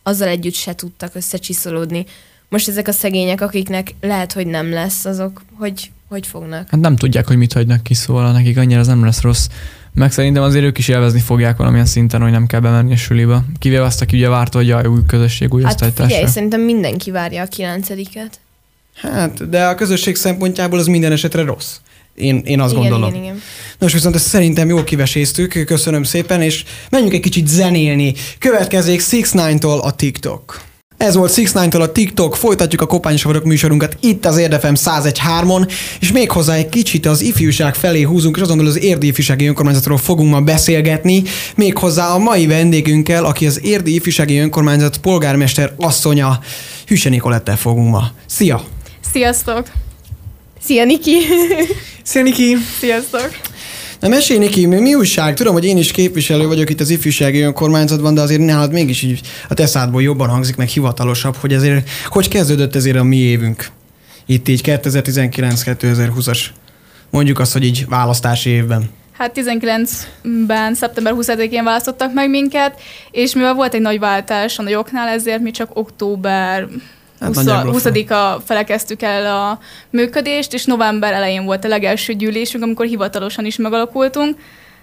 azzal 0.08 0.28
együtt 0.28 0.54
se 0.54 0.76
tudtak 0.76 1.16
összecsiszolódni. 1.16 2.06
Most 2.50 2.68
ezek 2.68 2.88
a 2.88 2.92
szegények, 2.92 3.42
akiknek 3.42 3.94
lehet, 4.02 4.34
hogy 4.34 4.48
nem 4.48 4.70
lesz, 4.70 5.06
azok 5.06 5.42
hogy, 5.54 5.92
hogy 6.08 6.28
fognak? 6.28 6.70
Hát 6.70 6.80
nem 6.80 6.96
tudják, 6.96 7.28
hogy 7.28 7.38
mit 7.38 7.54
hagynak 7.54 7.84
ki, 7.84 7.94
szóval 7.94 8.32
nekik 8.32 8.58
annyira 8.58 8.80
az 8.80 8.88
nem 8.88 9.04
lesz 9.04 9.22
rossz. 9.22 9.48
Meg 9.94 10.12
szerintem 10.12 10.44
azért 10.44 10.66
ők 10.66 10.78
is 10.78 10.88
élvezni 10.88 11.20
fogják 11.20 11.58
valamilyen 11.58 11.86
szinten, 11.86 12.22
hogy 12.22 12.32
nem 12.32 12.48
kell 12.48 12.60
bemenni 12.60 12.94
a 12.94 12.96
suliba. 12.96 13.44
Kivéve 13.60 13.84
azt, 13.84 14.02
aki 14.02 14.18
ugye 14.18 14.30
várta, 14.30 14.58
hogy 14.58 14.68
jaj, 14.68 14.86
új 14.86 15.00
közösség, 15.08 15.54
új 15.54 15.62
Hát 15.64 15.72
osztálytársa. 15.72 16.14
figyelj, 16.14 16.32
szerintem 16.32 16.62
mindenki 16.62 17.12
várja 17.12 17.42
a 17.42 17.46
kilencediket. 17.46 18.40
Hát, 18.96 19.50
de 19.50 19.66
a 19.66 19.76
közösség 19.76 20.16
szempontjából 20.16 20.80
az 20.80 20.88
minden 20.88 21.12
esetre 21.12 21.44
rossz. 21.44 21.76
Én, 22.16 22.42
én 22.46 22.60
azt 22.60 22.74
igen, 22.74 22.84
gondolom. 22.84 23.10
Igen, 23.10 23.24
igen. 23.24 23.42
Nos, 23.80 23.94
viszont 23.94 24.16
ezt 24.16 24.28
szerintem 24.28 24.70
jól 24.70 24.84
kiveséztük, 24.84 25.64
köszönöm 25.66 26.04
szépen, 26.04 26.42
és 26.42 26.64
menjünk 26.90 27.14
egy 27.14 27.20
kicsit 27.20 27.48
zenélni. 27.48 28.14
Következik 28.40 29.04
6 29.12 29.28
9 29.32 29.60
tól 29.60 29.80
a 29.80 29.92
TikTok. 29.92 30.62
Ez 30.98 31.16
volt 31.16 31.36
6 31.36 31.46
9 31.46 31.72
tól 31.72 31.82
a 31.82 31.92
TikTok, 31.92 32.36
folytatjuk 32.36 32.82
a 32.82 32.86
Kopány 32.86 33.18
Savarok 33.18 33.44
műsorunkat 33.44 33.98
itt 34.00 34.26
az 34.26 34.38
Érdefem 34.38 34.74
101.3-on, 34.78 35.72
és 36.00 36.12
még 36.12 36.32
hozzá 36.32 36.56
egy 36.56 36.70
kicsit 36.70 37.06
az 37.06 37.22
ifjúság 37.22 37.76
felé 37.76 38.02
húzunk, 38.02 38.36
és 38.36 38.42
azon 38.42 38.58
belül 38.58 38.72
az 38.72 38.84
Érdi 38.84 39.08
Ifjúsági 39.08 39.48
Önkormányzatról 39.48 39.98
fogunk 39.98 40.32
ma 40.32 40.42
beszélgetni, 40.42 41.24
még 41.56 41.78
hozzá 41.78 42.08
a 42.08 42.18
mai 42.18 42.48
vendégünkkel, 42.48 43.26
aki 43.26 43.46
az 43.46 43.64
Érdi 43.64 43.96
Ifjúsági 43.96 44.38
Önkormányzat 44.38 44.98
polgármester 44.98 45.74
asszonya, 45.78 46.40
Hűse 46.86 47.10
Nikolettel 47.10 47.58
fogunk 47.58 47.92
ma. 47.92 48.12
Szia! 48.26 48.64
Sziasztok! 49.12 49.68
Szia, 50.62 50.84
Niki! 50.84 51.18
Szia 52.06 52.22
Niki! 52.22 52.56
Sziasztok! 52.80 53.30
Na 54.00 54.08
mesélj 54.08 54.40
Niki, 54.40 54.66
mi, 54.66 54.80
mi 54.80 54.94
újság? 54.96 55.36
Tudom, 55.36 55.54
hogy 55.54 55.66
én 55.66 55.78
is 55.78 55.92
képviselő 55.92 56.48
vagyok 56.48 56.70
itt 56.70 56.80
az 56.80 56.90
ifjúsági 56.90 57.40
önkormányzatban, 57.40 58.14
de 58.14 58.22
azért 58.22 58.42
nálad 58.42 58.72
mégis 58.72 59.02
így 59.02 59.22
a 59.50 59.54
te 59.54 59.66
szádból 59.66 60.02
jobban 60.02 60.30
hangzik, 60.30 60.56
meg 60.56 60.68
hivatalosabb, 60.68 61.36
hogy 61.36 61.54
azért 61.54 61.90
hogy 62.08 62.28
kezdődött 62.28 62.76
ezért 62.76 62.98
a 62.98 63.04
mi 63.04 63.18
évünk? 63.18 63.68
Itt 64.26 64.48
így 64.48 64.62
2019-2020-as. 64.64 66.40
Mondjuk 67.10 67.40
azt, 67.40 67.54
hogy 67.54 67.64
így 67.64 67.86
választási 67.88 68.50
évben. 68.50 68.90
Hát 69.12 69.32
19-ben, 69.36 70.74
szeptember 70.74 71.14
20-én 71.18 71.64
választottak 71.64 72.14
meg 72.14 72.30
minket, 72.30 72.82
és 73.12 73.34
mivel 73.34 73.54
volt 73.54 73.74
egy 73.74 73.82
nagy 73.82 74.00
váltás 74.00 74.58
a 74.58 74.62
nagyoknál, 74.62 75.08
ezért 75.08 75.42
mi 75.42 75.52
csak 75.52 75.70
október 75.74 76.68
Hát 77.26 77.36
20, 77.36 77.44
nagyjából 77.44 77.74
20-a 77.80 78.42
felekeztük 78.46 79.02
el 79.02 79.26
a 79.26 79.60
működést, 79.90 80.54
és 80.54 80.66
november 80.66 81.14
elején 81.14 81.46
volt 81.46 81.66
a 81.66 81.68
legelső 81.68 82.14
gyűlésünk, 82.14 82.64
amikor 82.64 82.86
hivatalosan 82.86 83.46
is 83.46 83.58
megalakultunk. 83.58 84.38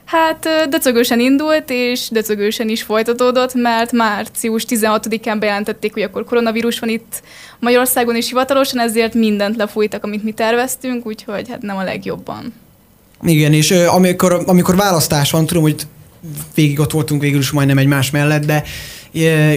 Hát 0.04 0.48
döcögősen 0.68 1.20
indult, 1.20 1.64
és 1.70 2.08
döcögősen 2.10 2.68
is 2.68 2.82
folytatódott, 2.82 3.54
mert 3.54 3.92
március 3.92 4.64
16-án 4.68 5.36
bejelentették, 5.38 5.92
hogy 5.92 6.02
akkor 6.02 6.24
koronavírus 6.24 6.78
van 6.78 6.88
itt 6.88 7.22
Magyarországon 7.58 8.16
is 8.16 8.28
hivatalosan, 8.28 8.80
ezért 8.80 9.14
mindent 9.14 9.56
lefújtak, 9.56 10.04
amit 10.04 10.24
mi 10.24 10.32
terveztünk, 10.32 11.06
úgyhogy 11.06 11.48
hát 11.48 11.62
nem 11.62 11.76
a 11.76 11.82
legjobban. 11.82 12.54
Igen, 13.22 13.52
és 13.52 13.70
amikor, 13.70 14.42
amikor 14.46 14.76
választás 14.76 15.30
van, 15.30 15.46
tudom, 15.46 15.62
hogy 15.62 15.82
végig 16.54 16.80
ott 16.80 16.90
voltunk 16.90 17.20
végül 17.20 17.40
is 17.40 17.50
majdnem 17.50 17.78
egymás 17.78 18.10
mellett, 18.10 18.44
de 18.44 18.62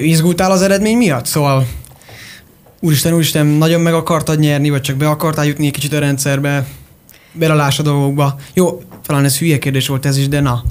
izgultál 0.02 0.52
az 0.52 0.62
eredmény 0.62 0.98
miatt? 0.98 1.26
Szóval 1.26 1.68
úristen, 2.86 3.14
úristen, 3.14 3.46
nagyon 3.46 3.82
meg 3.82 3.94
akartad 3.94 4.40
nyerni, 4.40 4.70
vagy 4.70 4.82
csak 4.82 4.96
be 4.96 5.10
akartál 5.10 5.46
jutni 5.46 5.66
egy 5.66 5.72
kicsit 5.72 5.94
a 5.94 6.00
rendszerbe, 6.00 6.66
belelás 7.32 7.80
a 7.80 7.84
dolgokba. 7.84 8.36
Jó, 8.54 8.82
talán 9.06 9.26
ez 9.26 9.38
hülye 9.38 9.58
kérdés 9.58 9.88
volt 9.88 10.06
ez 10.06 10.18
is, 10.18 10.28
de 10.28 10.40
na. 10.40 10.64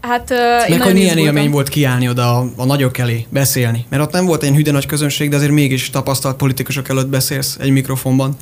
Hát, 0.00 0.30
én 0.30 0.36
Meg 0.68 0.82
hogy 0.82 0.92
milyen 0.92 1.08
izgultam. 1.08 1.36
élmény 1.36 1.50
volt 1.50 1.68
kiállni 1.68 2.08
oda 2.08 2.38
a, 2.38 2.46
a 2.56 2.64
nagyok 2.64 2.98
elé, 2.98 3.26
beszélni. 3.28 3.86
Mert 3.88 4.02
ott 4.02 4.12
nem 4.12 4.26
volt 4.26 4.42
egy 4.42 4.54
hüde 4.54 4.70
nagy 4.70 4.86
közönség, 4.86 5.30
de 5.30 5.36
azért 5.36 5.52
mégis 5.52 5.90
tapasztalt 5.90 6.36
politikusok 6.36 6.88
előtt 6.88 7.08
beszélsz 7.08 7.56
egy 7.60 7.70
mikrofonban. 7.70 8.36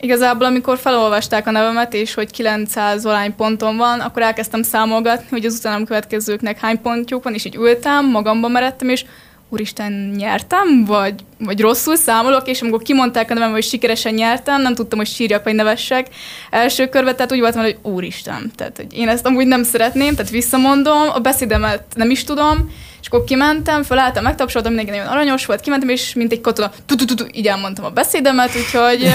Igazából, 0.00 0.46
amikor 0.46 0.78
felolvasták 0.78 1.46
a 1.46 1.50
nevemet, 1.50 1.94
és 1.94 2.14
hogy 2.14 2.30
900 2.30 3.02
valány 3.02 3.34
ponton 3.34 3.76
van, 3.76 4.00
akkor 4.00 4.22
elkezdtem 4.22 4.62
számolgatni, 4.62 5.26
hogy 5.30 5.44
az 5.44 5.54
utánam 5.58 5.84
következőknek 5.84 6.58
hány 6.58 6.80
pontjuk 6.80 7.24
van, 7.24 7.34
és 7.34 7.44
így 7.44 7.56
ültem, 7.56 8.10
magamba 8.10 8.48
meredtem, 8.48 8.88
és 8.88 9.04
úristen, 9.48 9.92
nyertem, 10.16 10.84
vagy, 10.84 11.14
vagy 11.38 11.60
rosszul 11.60 11.96
számolok, 11.96 12.48
és 12.48 12.60
amikor 12.60 12.82
kimondták 12.82 13.30
a 13.30 13.34
nevem, 13.34 13.50
hogy 13.50 13.62
sikeresen 13.62 14.14
nyertem, 14.14 14.62
nem 14.62 14.74
tudtam, 14.74 14.98
hogy 14.98 15.08
sírjak, 15.08 15.44
vagy 15.44 15.54
nevessek 15.54 16.06
első 16.50 16.88
körbe, 16.88 17.14
tehát 17.14 17.32
úgy 17.32 17.40
voltam, 17.40 17.62
hogy 17.62 17.78
úristen, 17.82 18.50
tehát 18.56 18.76
hogy 18.76 18.86
én 18.92 19.08
ezt 19.08 19.26
amúgy 19.26 19.46
nem 19.46 19.62
szeretném, 19.62 20.14
tehát 20.14 20.30
visszamondom, 20.30 21.08
a 21.14 21.18
beszédemet 21.18 21.82
nem 21.94 22.10
is 22.10 22.24
tudom, 22.24 22.70
és 23.00 23.06
akkor 23.06 23.24
kimentem, 23.24 23.82
felálltam, 23.82 24.22
megtapsoltam, 24.22 24.72
mindenki 24.72 24.98
nagyon 24.98 25.12
aranyos 25.12 25.46
volt, 25.46 25.60
kimentem, 25.60 25.88
és 25.88 26.14
mint 26.14 26.32
egy 26.32 26.40
katona, 26.40 26.70
tu-tu-tu-tu, 26.86 27.24
így 27.32 27.46
elmondtam 27.46 27.84
a 27.84 27.90
beszédemet, 27.90 28.50
úgyhogy 28.56 29.10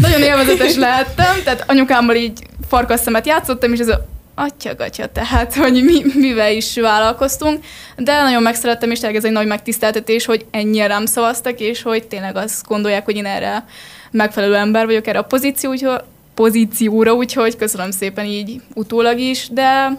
nagyon 0.00 0.22
élvezetes 0.22 0.74
lehettem, 0.74 1.42
tehát 1.44 1.64
anyukámmal 1.66 2.14
így 2.14 2.46
farkasszemet 2.68 3.26
játszottam, 3.26 3.72
és 3.72 3.78
ez 3.78 3.88
a 3.88 4.06
atya 4.40 5.06
tehát, 5.12 5.54
hogy 5.54 5.84
mi, 5.84 6.02
mivel 6.14 6.52
is 6.52 6.78
vállalkoztunk, 6.78 7.64
de 7.96 8.22
nagyon 8.22 8.42
megszerettem, 8.42 8.90
és 8.90 8.98
tényleg 8.98 9.18
ez 9.18 9.24
egy 9.24 9.32
nagy 9.32 9.46
megtiszteltetés, 9.46 10.24
hogy 10.24 10.46
ennyien 10.50 10.88
rám 10.88 11.06
szavaztak, 11.06 11.60
és 11.60 11.82
hogy 11.82 12.06
tényleg 12.06 12.36
azt 12.36 12.66
gondolják, 12.66 13.04
hogy 13.04 13.16
én 13.16 13.26
erre 13.26 13.64
megfelelő 14.10 14.54
ember 14.54 14.86
vagyok 14.86 15.06
erre 15.06 15.18
a 15.18 15.22
pozíció, 15.22 15.70
úgyhogy, 15.70 16.00
pozícióra, 16.34 17.12
úgyhogy 17.12 17.56
köszönöm 17.56 17.90
szépen 17.90 18.24
így 18.24 18.60
utólag 18.74 19.18
is, 19.18 19.48
de 19.52 19.98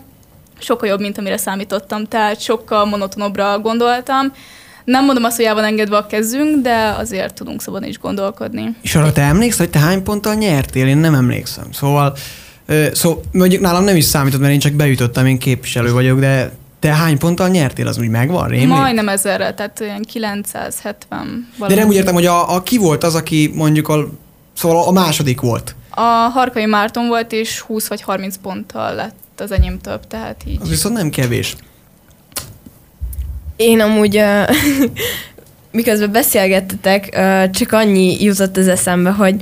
sokkal 0.60 0.90
jobb, 0.90 1.00
mint 1.00 1.18
amire 1.18 1.38
számítottam, 1.38 2.06
tehát 2.06 2.42
sokkal 2.42 2.86
monotonobbra 2.86 3.60
gondoltam. 3.60 4.34
Nem 4.84 5.06
mondom 5.06 5.24
azt, 5.24 5.36
hogy 5.36 5.46
el 5.46 5.54
van 5.54 5.64
engedve 5.64 5.98
a 5.98 6.06
kezünk, 6.06 6.62
de 6.62 6.96
azért 6.98 7.34
tudunk 7.34 7.62
szabadon 7.62 7.90
is 7.90 8.00
gondolkodni. 8.00 8.76
És 8.82 8.96
arra 8.96 9.12
te 9.12 9.22
emlékszel, 9.22 9.66
hogy 9.66 9.70
te 9.70 9.80
hány 9.80 10.04
ponttal 10.04 10.34
nyertél? 10.34 10.88
Én 10.88 10.98
nem 10.98 11.14
emlékszem. 11.14 11.72
Szóval, 11.72 12.14
ö, 12.72 12.88
szó, 12.94 13.22
mondjuk 13.32 13.62
nálam 13.62 13.84
nem 13.84 13.96
is 13.96 14.06
számított, 14.06 14.40
mert 14.40 14.54
én 14.54 14.60
csak 14.60 14.74
bejutottam, 14.74 15.26
én 15.26 15.38
képviselő 15.38 15.92
vagyok, 15.92 16.20
de 16.20 16.52
te 16.80 16.94
hány 16.94 17.18
ponttal 17.18 17.50
nyertél? 17.50 17.88
Az 17.88 17.98
úgy 17.98 18.10
megvan? 18.10 18.48
Rémlik? 18.48 18.68
Majdnem 18.68 19.10
ezerre, 19.10 19.54
tehát 19.54 19.80
olyan 19.80 20.02
970 20.02 21.48
De 21.52 21.58
valami. 21.58 21.80
nem 21.80 21.88
úgy 21.88 21.96
értem, 21.96 22.14
hogy 22.14 22.26
a, 22.26 22.56
a 22.56 22.64
ki 22.64 22.78
volt 22.78 23.04
az, 23.04 23.16
aki 23.16 23.52
mondjuk 23.56 23.88
a, 23.88 24.10
szóval 24.54 24.88
a 24.88 24.92
második 24.92 25.42
volt. 25.42 25.76
A 25.90 26.02
Harkai 26.34 26.66
Márton 26.66 27.08
volt, 27.08 27.32
és 27.32 27.60
20 27.60 27.88
vagy 27.88 28.02
30 28.02 28.36
ponttal 28.42 28.96
lett 28.96 29.16
az 29.38 29.52
enyém 29.52 29.80
több, 29.80 30.08
tehát 30.08 30.42
így. 30.48 30.60
Az 30.62 30.70
viszont 30.70 30.96
nem 30.96 31.10
kevés. 31.10 31.56
Én 33.56 33.82
amúgy, 33.82 34.18
uh, 34.18 34.50
miközben 35.72 36.12
beszélgettetek, 36.12 37.10
uh, 37.14 37.50
csak 37.50 37.72
annyi 37.72 38.24
jutott 38.24 38.58
az 38.58 38.68
eszembe, 38.68 39.10
hogy 39.10 39.36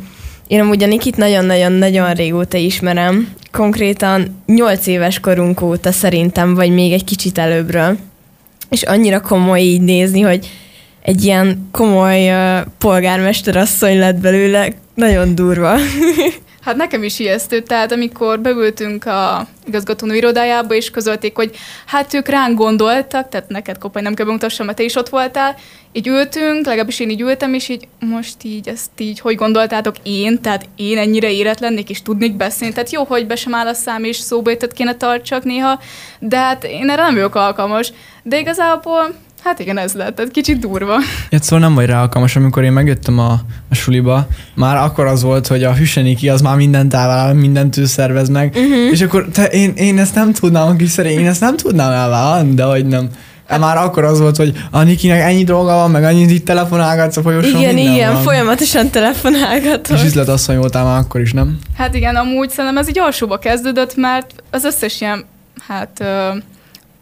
én 0.50 0.60
amúgy 0.60 0.84
a 0.84 0.88
Nikit 0.88 1.18
nagyon-nagyon-nagyon 1.18 2.14
régóta 2.14 2.58
ismerem. 2.58 3.34
Konkrétan 3.52 4.42
8 4.46 4.88
éves 4.88 5.20
korunk 5.20 5.62
óta 5.62 5.92
szerintem, 5.92 6.56
vagy 6.56 6.74
még 6.74 6.92
egy 6.92 7.04
kicsit 7.04 7.38
előbbről. 7.38 7.98
És 8.70 8.82
annyira 8.82 9.22
komoly 9.22 9.60
így 9.60 9.82
nézni, 9.82 10.22
hogy 10.22 10.50
egy 11.02 11.24
ilyen 11.24 11.70
komoly 11.72 12.30
uh, 12.30 12.60
polgármesterasszony 12.78 14.00
lett 14.00 14.16
belőle. 14.16 14.68
Nagyon 14.94 15.36
durva. 15.36 15.76
Hát 16.62 16.76
nekem 16.76 17.04
is 17.04 17.20
ijesztő, 17.20 17.62
tehát 17.62 17.92
amikor 17.92 18.40
beültünk 18.40 19.06
a 19.06 19.48
igazgatónő 19.66 20.16
irodájába, 20.16 20.74
és 20.74 20.92
közölték, 20.92 21.36
hogy 21.36 21.56
hát 21.86 22.14
ők 22.14 22.28
ránk 22.28 22.58
gondoltak, 22.58 23.30
tehát 23.30 23.50
neked 23.50 23.78
kopaj 23.78 24.02
nem 24.02 24.14
kell 24.14 24.26
bemutassam, 24.26 24.66
mert 24.66 24.78
te 24.78 24.84
is 24.84 24.96
ott 24.96 25.10
voltál, 25.10 25.56
így 25.92 26.08
ültünk, 26.08 26.66
legalábbis 26.66 27.00
én 27.00 27.10
így 27.10 27.22
ültem, 27.22 27.54
és 27.54 27.70
így 27.70 27.88
most 28.00 28.44
így 28.44 28.68
ezt 28.68 28.92
így, 28.98 29.20
hogy 29.20 29.36
gondoltátok 29.36 29.96
én, 30.04 30.42
tehát 30.42 30.66
én 30.76 30.98
ennyire 30.98 31.32
éret 31.32 31.60
lennék, 31.60 31.90
és 31.90 32.02
tudnék 32.02 32.36
beszélni, 32.36 32.74
tehát 32.74 32.92
jó, 32.92 33.04
hogy 33.04 33.28
be 33.28 33.36
sem 33.36 33.56
áll 33.56 33.68
a 33.68 33.74
szám, 33.74 34.04
és 34.04 34.18
szóbejtett 34.18 34.74
kéne 34.74 34.96
tartsak 34.96 35.44
néha, 35.44 35.80
de 36.20 36.38
hát 36.38 36.64
én 36.64 36.90
erre 36.90 37.02
nem 37.02 37.14
vagyok 37.14 37.36
alkalmas, 37.36 37.92
de 38.24 38.40
igazából 38.40 39.16
Hát 39.44 39.60
igen, 39.60 39.78
ez 39.78 39.94
lett, 39.94 40.16
tehát 40.16 40.32
kicsit 40.32 40.60
durva. 40.60 40.96
Ja, 41.30 41.42
szóval 41.42 41.60
nem 41.60 41.76
vagy 41.76 41.86
rá 41.86 42.02
alkalmas, 42.02 42.36
amikor 42.36 42.64
én 42.64 42.72
megjöttem 42.72 43.20
a, 43.20 43.32
a 43.70 43.76
suliba, 43.76 44.28
már 44.56 44.78
akkor 44.78 45.06
az 45.06 45.24
volt, 45.24 45.48
hogy 45.48 45.64
a 45.64 45.74
hüseniki 45.74 46.30
az 46.30 46.42
már 46.42 46.56
mindent 46.56 46.94
elvállal, 46.94 47.34
mindent 47.34 47.78
ő 47.78 47.86
szervez 47.86 48.30
meg, 48.30 48.54
uh-huh. 48.56 48.92
és 48.92 49.02
akkor 49.02 49.28
te, 49.34 49.46
én, 49.46 49.74
én 49.76 50.00
ezt 50.00 50.16
nem 50.16 50.34
tudnám, 50.34 50.68
a 50.68 50.76
kis 50.76 50.90
szerény, 50.90 51.20
én 51.20 51.28
ezt 51.28 51.42
nem 51.42 51.58
tudnám 51.58 51.92
elvállalni, 51.92 52.54
de 52.54 52.64
hogy 52.64 52.88
nem. 52.88 53.10
Hát, 53.48 53.60
már 53.60 53.78
akkor 53.78 54.04
az 54.04 54.20
volt, 54.20 54.38
hogy 54.38 54.54
a 54.72 54.84
Nikinek 54.84 55.22
ennyi 55.22 55.44
dolga 55.44 55.76
van, 55.76 55.92
meg 55.92 56.04
annyit 56.04 56.30
itt 56.30 56.46
telefonálgatsz 56.46 57.18
a 57.18 57.22
folyosón, 57.22 57.62
igen, 57.62 57.78
igen, 57.78 58.14
van. 58.14 58.22
folyamatosan 58.22 58.90
telefonálgatok. 58.90 59.98
És 59.98 60.04
üzletasszony 60.04 60.58
voltál 60.58 60.84
már 60.84 61.00
akkor 61.00 61.22
is, 61.22 61.34
nem? 61.34 61.60
Hát 61.78 61.96
igen, 61.96 62.16
amúgy 62.16 62.50
szerintem 62.50 62.78
ez 62.78 62.90
így 62.90 63.00
alsóba 63.00 63.38
kezdődött, 63.38 63.96
mert 63.96 64.34
az 64.52 64.64
összes 64.64 65.02
ilyen, 65.02 65.26
hát 65.68 65.98
ö, 66.00 66.30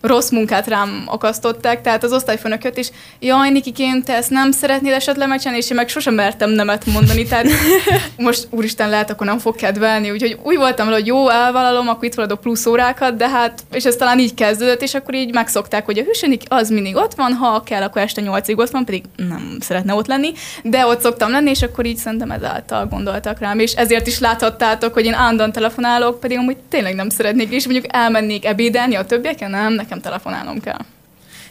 rossz 0.01 0.29
munkát 0.29 0.67
rám 0.67 1.03
akasztották, 1.05 1.81
tehát 1.81 2.03
az 2.03 2.13
osztályfőnök 2.13 2.63
jött, 2.63 2.77
és 2.77 2.89
jaj, 3.19 3.49
Nikikém, 3.49 4.03
te 4.03 4.15
ezt 4.15 4.29
nem 4.29 4.51
szeretnéd 4.51 4.93
esetleg 4.93 5.27
megcsinálni, 5.27 5.59
és 5.63 5.69
én 5.69 5.77
meg 5.77 5.89
sosem 5.89 6.13
mertem 6.13 6.49
nemet 6.49 6.85
mondani, 6.85 7.25
tehát 7.27 7.47
most 8.17 8.47
úristen 8.49 8.89
lehet, 8.89 9.09
akkor 9.09 9.27
nem 9.27 9.37
fog 9.37 9.55
kedvelni, 9.55 10.11
úgyhogy 10.11 10.37
úgy 10.43 10.57
voltam 10.57 10.85
vele, 10.85 10.97
hogy 10.97 11.07
jó, 11.07 11.29
elvállalom, 11.29 11.87
akkor 11.87 12.05
itt 12.05 12.15
maradok 12.15 12.41
plusz 12.41 12.65
órákat, 12.65 13.15
de 13.15 13.29
hát, 13.29 13.63
és 13.71 13.83
ez 13.83 13.95
talán 13.95 14.19
így 14.19 14.33
kezdődött, 14.33 14.81
és 14.81 14.93
akkor 14.93 15.13
így 15.13 15.33
megszokták, 15.33 15.85
hogy 15.85 15.97
a 15.99 16.03
hűsönik 16.03 16.41
az 16.47 16.69
mindig 16.69 16.95
ott 16.95 17.13
van, 17.13 17.33
ha 17.33 17.63
kell, 17.63 17.81
akkor 17.81 18.01
este 18.01 18.21
nyolcig 18.21 18.57
ott 18.57 18.69
van, 18.69 18.85
pedig 18.85 19.03
nem 19.15 19.57
szeretne 19.59 19.93
ott 19.93 20.07
lenni, 20.07 20.31
de 20.63 20.85
ott 20.85 21.01
szoktam 21.01 21.31
lenni, 21.31 21.49
és 21.49 21.61
akkor 21.61 21.85
így 21.85 21.97
szerintem 21.97 22.31
ezáltal 22.31 22.85
gondoltak 22.85 23.39
rám, 23.39 23.59
és 23.59 23.73
ezért 23.73 24.07
is 24.07 24.19
láthattátok, 24.19 24.93
hogy 24.93 25.05
én 25.05 25.13
állandóan 25.13 25.51
telefonálok, 25.51 26.19
pedig 26.19 26.37
amúgy 26.37 26.57
tényleg 26.69 26.95
nem 26.95 27.09
szeretnék, 27.09 27.51
és 27.51 27.63
mondjuk 27.63 27.95
elmennék 27.95 28.45
ebédelni 28.45 28.95
a 28.95 29.05
többieken, 29.05 29.49
nem, 29.49 29.73
nekem 29.87 30.01
telefonálnom 30.01 30.59
kell. 30.59 30.79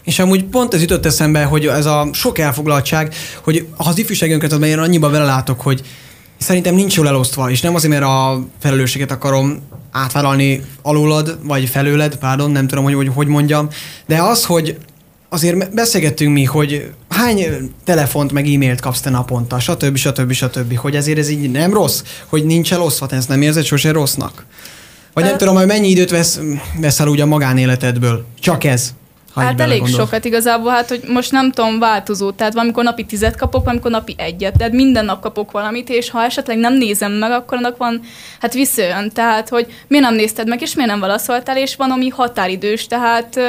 És 0.03 0.19
amúgy 0.19 0.45
pont 0.45 0.75
ez 0.75 0.81
jutott 0.81 1.07
eszembe, 1.07 1.45
hogy 1.45 1.67
ez 1.67 1.87
a 1.87 2.09
sok 2.13 2.39
elfoglaltság, 2.39 3.15
hogy 3.43 3.67
az 3.77 3.99
ifjúságünket 3.99 4.53
én 4.53 4.79
annyiba 4.79 5.11
belelátok, 5.11 5.61
hogy 5.61 5.83
szerintem 6.39 6.75
nincs 6.75 6.97
jól 6.97 7.09
elosztva, 7.09 7.51
és 7.51 7.61
nem 7.61 7.75
azért, 7.75 7.93
mert 7.93 8.05
a 8.05 8.47
felelősséget 8.59 9.11
akarom 9.11 9.63
átvállalni 9.91 10.63
alulad, 10.83 11.39
vagy 11.43 11.69
felőled, 11.69 12.17
pardon, 12.17 12.51
nem 12.51 12.67
tudom, 12.67 12.85
hogy 12.85 12.95
hogy, 12.95 13.11
hogy 13.15 13.27
mondjam, 13.27 13.69
de 14.07 14.23
az, 14.23 14.45
hogy 14.45 14.79
azért 15.29 15.75
beszélgettünk 15.75 16.33
mi, 16.33 16.45
hogy 16.45 16.91
hány 17.09 17.71
telefont 17.85 18.33
meg 18.33 18.47
e-mailt 18.47 18.81
kapsz 18.81 19.01
te 19.01 19.11
naponta, 19.11 19.59
stb. 19.59 19.97
stb. 19.97 20.33
stb. 20.33 20.77
Hogy 20.77 20.97
ezért 20.97 21.19
ez 21.19 21.29
így 21.29 21.51
nem 21.51 21.73
rossz, 21.73 22.03
hogy 22.27 22.45
nincs 22.45 22.73
elosztva, 22.73 23.07
te 23.07 23.17
ezt 23.17 23.29
nem 23.29 23.43
érzed 23.43 23.65
sose 23.65 23.93
rossznak? 23.93 24.45
Vagy 25.17 25.25
nem 25.25 25.37
tudom, 25.37 25.57
hogy 25.57 25.67
mennyi 25.67 25.89
időt 25.89 26.11
vesz, 26.11 26.41
veszel 26.81 27.09
úgy 27.09 27.21
a 27.21 27.27
magánéletedből? 27.27 28.25
Csak 28.41 28.65
ez. 28.65 28.91
Ha 29.33 29.41
hát 29.41 29.61
elég 29.61 29.87
sokat 29.87 30.25
igazából, 30.25 30.71
hát 30.71 30.89
hogy 30.89 31.03
most 31.09 31.33
nem 31.33 31.53
tudom, 31.53 31.79
változó, 31.79 32.31
tehát 32.31 32.53
valamikor 32.53 32.85
napi 32.85 33.05
tizet 33.05 33.37
kapok, 33.37 33.65
valamikor 33.65 33.91
napi 33.91 34.15
egyet, 34.19 34.57
tehát 34.57 34.73
minden 34.73 35.05
nap 35.05 35.21
kapok 35.21 35.51
valamit, 35.51 35.89
és 35.89 36.11
ha 36.11 36.25
esetleg 36.25 36.59
nem 36.59 36.75
nézem 36.75 37.13
meg, 37.13 37.31
akkor 37.31 37.59
annak 37.59 37.77
van, 37.77 38.01
hát 38.41 38.55
visszajön, 38.55 39.11
tehát 39.11 39.49
hogy 39.49 39.67
miért 39.89 40.05
nem 40.05 40.15
nézted 40.15 40.49
meg, 40.49 40.63
és 40.63 40.75
miért 40.75 40.91
nem 40.91 41.01
válaszoltál, 41.01 41.57
és 41.57 41.77
van, 41.77 41.91
ami 41.91 42.09
határidős, 42.09 42.87
tehát 42.87 43.41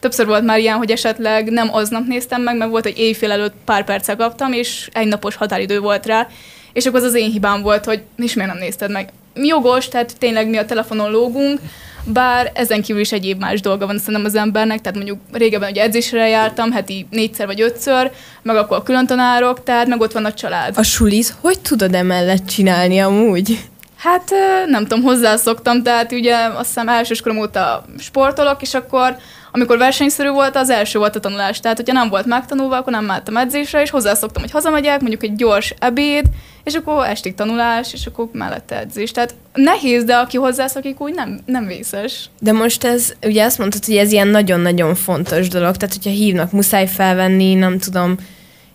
többször 0.00 0.26
volt 0.26 0.44
már 0.44 0.58
ilyen, 0.58 0.76
hogy 0.76 0.90
esetleg 0.90 1.50
nem 1.50 1.74
aznap 1.74 2.06
néztem 2.06 2.42
meg, 2.42 2.56
meg 2.56 2.70
volt, 2.70 2.84
hogy 2.84 2.98
éjfél 2.98 3.30
előtt 3.30 3.54
pár 3.64 3.84
percet 3.84 4.16
kaptam, 4.16 4.52
és 4.52 4.88
egy 4.92 5.06
napos 5.06 5.34
határidő 5.34 5.80
volt 5.80 6.06
rá, 6.06 6.28
és 6.72 6.86
akkor 6.86 7.00
az 7.00 7.06
az 7.06 7.14
én 7.14 7.30
hibám 7.30 7.62
volt, 7.62 7.84
hogy 7.84 8.02
és 8.16 8.34
miért 8.34 8.50
nem 8.50 8.60
nézted 8.60 8.90
meg. 8.90 9.12
Jogos, 9.34 9.88
tehát 9.88 10.18
tényleg 10.18 10.48
mi 10.48 10.56
a 10.56 10.64
telefonon 10.64 11.10
lógunk, 11.10 11.60
bár 12.04 12.50
ezen 12.54 12.82
kívül 12.82 13.00
is 13.00 13.12
egyéb 13.12 13.40
más 13.40 13.60
dolga 13.60 13.86
van 13.86 13.98
szerintem 13.98 14.24
az 14.24 14.34
embernek, 14.34 14.80
tehát 14.80 14.96
mondjuk 14.96 15.18
régebben 15.32 15.70
ugye 15.70 15.82
edzésre 15.82 16.28
jártam, 16.28 16.72
heti 16.72 17.06
négyszer 17.10 17.46
vagy 17.46 17.60
ötször, 17.60 18.10
meg 18.42 18.56
akkor 18.56 18.76
a 18.76 18.82
külön 18.82 19.06
tanárok, 19.06 19.62
tehát 19.62 19.86
meg 19.86 20.00
ott 20.00 20.12
van 20.12 20.24
a 20.24 20.32
család. 20.32 20.78
A 20.78 20.82
suliz, 20.82 21.34
hogy 21.40 21.60
tudod 21.60 21.94
emellett 21.94 22.46
csinálni 22.46 23.00
amúgy? 23.00 23.58
Hát 23.96 24.30
nem 24.66 24.86
tudom, 24.86 25.02
hozzászoktam, 25.02 25.82
tehát 25.82 26.12
ugye 26.12 26.36
azt 26.36 26.66
hiszem 26.66 26.88
elsőskorom 26.88 27.38
óta 27.38 27.84
sportolok, 27.98 28.62
és 28.62 28.74
akkor 28.74 29.16
amikor 29.52 29.78
versenyszerű 29.78 30.28
volt, 30.28 30.56
az 30.56 30.70
első 30.70 30.98
volt 30.98 31.16
a 31.16 31.20
tanulás. 31.20 31.60
Tehát, 31.60 31.76
hogyha 31.76 31.92
nem 31.92 32.08
volt 32.08 32.26
megtanulva, 32.26 32.76
akkor 32.76 32.92
nem 32.92 33.04
mehettem 33.04 33.36
edzésre, 33.36 33.82
és 33.82 33.90
hozzászoktam, 33.90 34.42
hogy 34.42 34.50
hazamegyek, 34.50 35.00
mondjuk 35.00 35.22
egy 35.22 35.34
gyors 35.34 35.74
ebéd, 35.78 36.24
és 36.64 36.74
akkor 36.74 37.06
estig 37.06 37.34
tanulás, 37.34 37.92
és 37.92 38.06
akkor 38.06 38.28
mellette 38.32 38.78
edzés. 38.78 39.10
Tehát 39.10 39.34
nehéz, 39.54 40.04
de 40.04 40.14
aki 40.14 40.36
hozzászokik, 40.36 41.00
úgy 41.00 41.14
nem, 41.14 41.40
nem 41.46 41.66
vészes. 41.66 42.30
De 42.40 42.52
most 42.52 42.84
ez, 42.84 43.14
ugye 43.22 43.44
azt 43.44 43.58
mondtad, 43.58 43.84
hogy 43.84 43.96
ez 43.96 44.12
ilyen 44.12 44.28
nagyon-nagyon 44.28 44.94
fontos 44.94 45.48
dolog, 45.48 45.76
tehát 45.76 45.94
hogyha 45.94 46.10
hívnak, 46.10 46.52
muszáj 46.52 46.86
felvenni, 46.86 47.54
nem 47.54 47.78
tudom, 47.78 48.16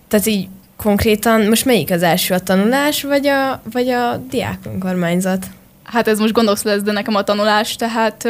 tehát 0.08 0.26
így 0.26 0.48
konkrétan, 0.78 1.42
most 1.42 1.66
melyik 1.66 1.92
az 1.92 2.04
első, 2.04 2.34
a 2.34 2.40
tanulás, 2.40 3.04
vagy 3.04 3.28
a, 3.28 3.62
vagy 3.72 3.90
a 3.90 4.24
diák 4.30 4.60
önkormányzat? 4.66 5.46
Hát 5.84 6.08
ez 6.08 6.20
most 6.20 6.34
gonosz 6.34 6.64
lesz, 6.64 6.82
de 6.82 6.92
nekem 6.92 7.16
a 7.16 7.24
tanulás, 7.24 7.76
tehát 7.76 8.28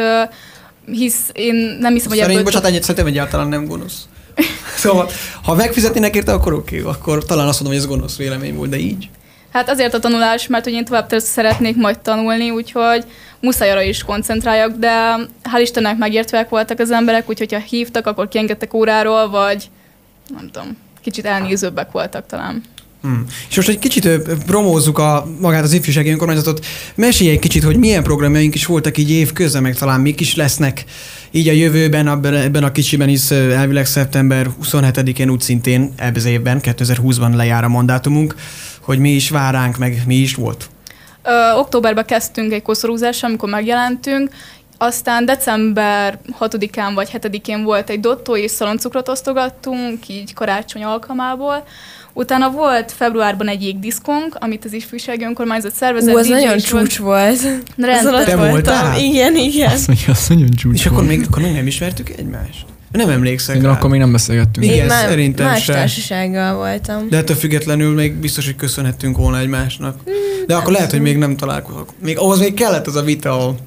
hisz 0.85 1.29
én 1.33 1.77
nem 1.79 1.93
hiszem, 1.93 2.09
hogy 2.09 2.17
Szerint, 2.17 2.43
bocsánat, 2.43 2.67
ennyit 2.67 2.81
szerintem 2.81 3.05
egyáltalán 3.05 3.47
nem 3.47 3.65
gonosz. 3.65 4.07
szóval, 4.83 5.09
ha 5.43 5.55
megfizetnének 5.55 6.15
érte, 6.15 6.33
akkor 6.33 6.53
oké, 6.53 6.79
okay, 6.79 6.93
akkor 6.93 7.25
talán 7.25 7.47
azt 7.47 7.61
mondom, 7.61 7.79
hogy 7.79 7.87
ez 7.87 7.95
gonosz 7.95 8.17
vélemény 8.17 8.55
volt, 8.55 8.69
de 8.69 8.77
így. 8.77 9.09
Hát 9.51 9.69
azért 9.69 9.93
a 9.93 9.99
tanulás, 9.99 10.47
mert 10.47 10.63
hogy 10.63 10.73
én 10.73 10.85
tovább 10.85 11.13
szeretnék 11.17 11.75
majd 11.75 11.99
tanulni, 11.99 12.49
úgyhogy 12.49 13.03
muszáj 13.39 13.71
arra 13.71 13.81
is 13.81 14.03
koncentráljak, 14.03 14.77
de 14.77 15.15
hál' 15.43 15.61
Istennek 15.61 15.97
megértőek 15.97 16.49
voltak 16.49 16.79
az 16.79 16.91
emberek, 16.91 17.29
úgyhogy 17.29 17.53
ha 17.53 17.59
hívtak, 17.59 18.07
akkor 18.07 18.27
kiengedtek 18.27 18.73
óráról, 18.73 19.29
vagy 19.29 19.69
nem 20.27 20.49
tudom, 20.51 20.77
kicsit 21.01 21.25
elnézőbbek 21.25 21.91
voltak 21.91 22.25
talán. 22.25 22.63
Hmm. 23.01 23.25
És 23.49 23.55
most 23.55 23.69
egy 23.69 23.79
kicsit 23.79 24.07
promózzuk 24.45 24.97
a, 24.97 25.27
magát 25.39 25.63
az 25.63 25.73
ifjúsági 25.73 26.09
önkormányzatot. 26.09 26.65
Mesélj 26.95 27.29
egy 27.29 27.39
kicsit, 27.39 27.63
hogy 27.63 27.77
milyen 27.77 28.03
programjaink 28.03 28.55
is 28.55 28.65
voltak 28.65 28.97
így 28.97 29.11
év 29.11 29.33
közben, 29.33 29.61
meg 29.61 29.75
talán 29.75 30.01
mik 30.01 30.19
is 30.19 30.35
lesznek 30.35 30.83
így 31.31 31.47
a 31.47 31.51
jövőben, 31.51 32.07
ebben 32.25 32.63
a 32.63 32.71
kicsiben 32.71 33.09
is 33.09 33.31
elvileg 33.31 33.85
szeptember 33.85 34.49
27-én 34.63 35.29
úgy 35.29 35.41
szintén 35.41 35.93
ebben 35.95 36.15
az 36.15 36.25
évben, 36.25 36.59
2020-ban 36.63 37.35
lejár 37.35 37.63
a 37.63 37.67
mandátumunk, 37.67 38.35
hogy 38.87 38.99
mi 38.99 39.09
is 39.09 39.29
vár 39.29 39.53
ránk, 39.53 39.77
meg 39.77 40.01
mi 40.05 40.15
is 40.15 40.35
volt. 40.35 40.69
Ö, 41.23 41.51
októberben 41.55 42.05
kezdtünk 42.05 42.51
egy 42.51 42.61
koszorúzással, 42.61 43.29
amikor 43.29 43.49
megjelentünk, 43.49 44.29
aztán 44.77 45.25
december 45.25 46.19
6-án 46.39 46.91
vagy 46.95 47.09
7-én 47.13 47.63
volt 47.63 47.89
egy 47.89 47.99
dottó 47.99 48.37
és 48.37 48.51
szaloncukrot 48.51 49.09
osztogattunk, 49.09 50.07
így 50.07 50.33
karácsony 50.33 50.83
alkalmából. 50.83 51.63
Utána 52.13 52.51
volt 52.51 52.91
februárban 52.91 53.47
egy 53.47 53.63
jégdiszkónk, 53.63 54.35
amit 54.39 54.65
az 54.65 54.73
ifjúsági 54.73 55.23
önkormányzat 55.23 55.73
szervezett. 55.73 56.13
Ú, 56.15 56.17
az 56.17 56.27
nagyon 56.27 56.57
csúcs 56.57 56.97
volt. 56.97 57.41
volt. 58.11 58.25
Te 58.25 58.35
voltál? 58.35 58.99
Igen, 58.99 59.35
igen. 59.35 59.71
Azt 59.71 59.87
mondja, 59.87 60.13
az 60.13 60.27
nagyon 60.27 60.49
csúcs 60.49 60.79
És 60.79 60.85
akkor 60.85 61.03
még, 61.03 61.25
akkor 61.27 61.41
még 61.41 61.53
nem 61.53 61.67
ismertük 61.67 62.09
egymást? 62.09 62.65
Nem 62.97 63.09
emlékszek 63.09 63.55
Igen, 63.55 63.69
akkor 63.69 63.89
még 63.89 63.99
nem 63.99 64.11
beszélgettünk. 64.11 64.65
Igen, 64.65 64.77
Én 64.77 64.85
már 64.85 65.07
szerintem 65.07 65.45
más 65.45 65.63
se. 65.63 65.73
társasággal 65.73 66.55
voltam. 66.55 67.09
De 67.09 67.17
ettől 67.17 67.35
függetlenül 67.35 67.93
még 67.93 68.13
biztos, 68.13 68.45
hogy 68.45 68.55
köszönhettünk 68.55 69.17
volna 69.17 69.39
egymásnak. 69.39 69.99
De 70.47 70.55
akkor 70.55 70.71
lehet, 70.71 70.91
hogy 70.91 71.01
még 71.01 71.17
nem 71.17 71.35
találkozok. 71.35 71.93
Még 72.01 72.17
ahhoz 72.17 72.39
még 72.39 72.53
kellett 72.53 72.87
az 72.87 72.95
a 72.95 73.01
vita, 73.01 73.31
ahol 73.31 73.57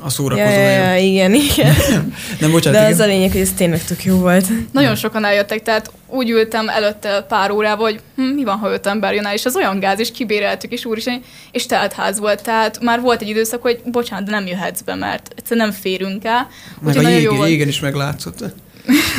a 0.00 0.10
szórakozó. 0.10 0.48
Ja, 0.48 0.58
ja, 0.58 0.92
ja, 0.92 0.96
igen, 0.96 1.34
igen. 1.34 1.74
nem, 2.40 2.50
bocsánat, 2.50 2.80
De 2.80 2.86
igen. 2.86 2.92
az 2.92 2.98
a 3.00 3.06
lényeg, 3.06 3.30
hogy 3.32 3.40
ez 3.40 3.52
tényleg 3.56 3.84
tök 3.84 4.04
jó 4.04 4.16
volt. 4.16 4.46
Nagyon 4.72 4.94
sokan 4.94 5.24
eljöttek, 5.24 5.62
tehát 5.62 5.90
úgy 6.06 6.30
ültem 6.30 6.68
előtte 6.68 7.24
pár 7.28 7.50
órával, 7.50 7.90
hogy 7.90 8.00
hm, 8.16 8.22
mi 8.22 8.44
van, 8.44 8.58
ha 8.58 8.72
öt 8.72 8.86
ember 8.86 9.14
jön 9.14 9.26
el, 9.26 9.34
és 9.34 9.44
az 9.44 9.56
olyan 9.56 9.78
gáz, 9.78 9.98
és 9.98 10.10
kibéreltük, 10.12 10.72
és 10.72 10.84
úristen, 10.84 11.22
és 11.52 11.66
telt 11.66 11.92
ház 11.92 12.18
volt. 12.18 12.42
Tehát 12.42 12.80
már 12.82 13.00
volt 13.00 13.22
egy 13.22 13.28
időszak, 13.28 13.62
hogy 13.62 13.80
bocsánat, 13.84 14.24
de 14.24 14.30
nem 14.30 14.46
jöhetsz 14.46 14.80
be, 14.80 14.94
mert 14.94 15.32
egyszerűen 15.36 15.66
nem 15.66 15.76
férünk 15.80 16.24
el. 16.24 16.48
Meg 16.80 16.96
a 16.96 17.08
jégen, 17.08 17.48
jégen 17.48 17.68
is 17.68 17.80
meglátszott. 17.80 18.44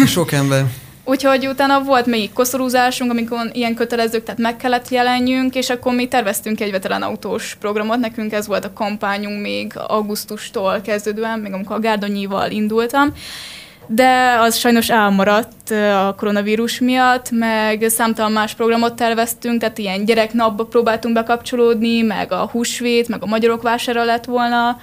Sok 0.05 0.31
ember. 0.31 0.65
Úgyhogy 1.03 1.47
utána 1.47 1.83
volt 1.83 2.05
még 2.05 2.33
koszorúzásunk, 2.33 3.11
amikor 3.11 3.39
ilyen 3.53 3.75
kötelezők, 3.75 4.23
tehát 4.23 4.39
meg 4.39 4.57
kellett 4.57 4.89
jelenjünk, 4.89 5.55
és 5.55 5.69
akkor 5.69 5.93
mi 5.93 6.07
terveztünk 6.07 6.61
egy 6.61 6.71
veterán 6.71 7.01
autós 7.01 7.55
programot, 7.59 7.99
nekünk 7.99 8.33
ez 8.33 8.47
volt 8.47 8.65
a 8.65 8.73
kampányunk 8.73 9.41
még 9.41 9.73
augusztustól 9.87 10.81
kezdődően, 10.81 11.39
még 11.39 11.53
amikor 11.53 11.75
a 11.75 11.79
Gárdonyival 11.79 12.51
indultam, 12.51 13.13
de 13.87 14.37
az 14.39 14.57
sajnos 14.57 14.89
elmaradt 14.89 15.71
a 15.71 16.15
koronavírus 16.17 16.79
miatt, 16.79 17.31
meg 17.31 17.85
számtalan 17.89 18.31
más 18.31 18.53
programot 18.53 18.95
terveztünk, 18.95 19.59
tehát 19.59 19.77
ilyen 19.77 20.05
gyereknapba 20.05 20.65
próbáltunk 20.65 21.13
bekapcsolódni, 21.13 22.01
meg 22.01 22.31
a 22.31 22.49
húsvét, 22.51 23.07
meg 23.07 23.23
a 23.23 23.25
magyarok 23.25 23.61
vására 23.61 24.03
lett 24.03 24.25
volna, 24.25 24.77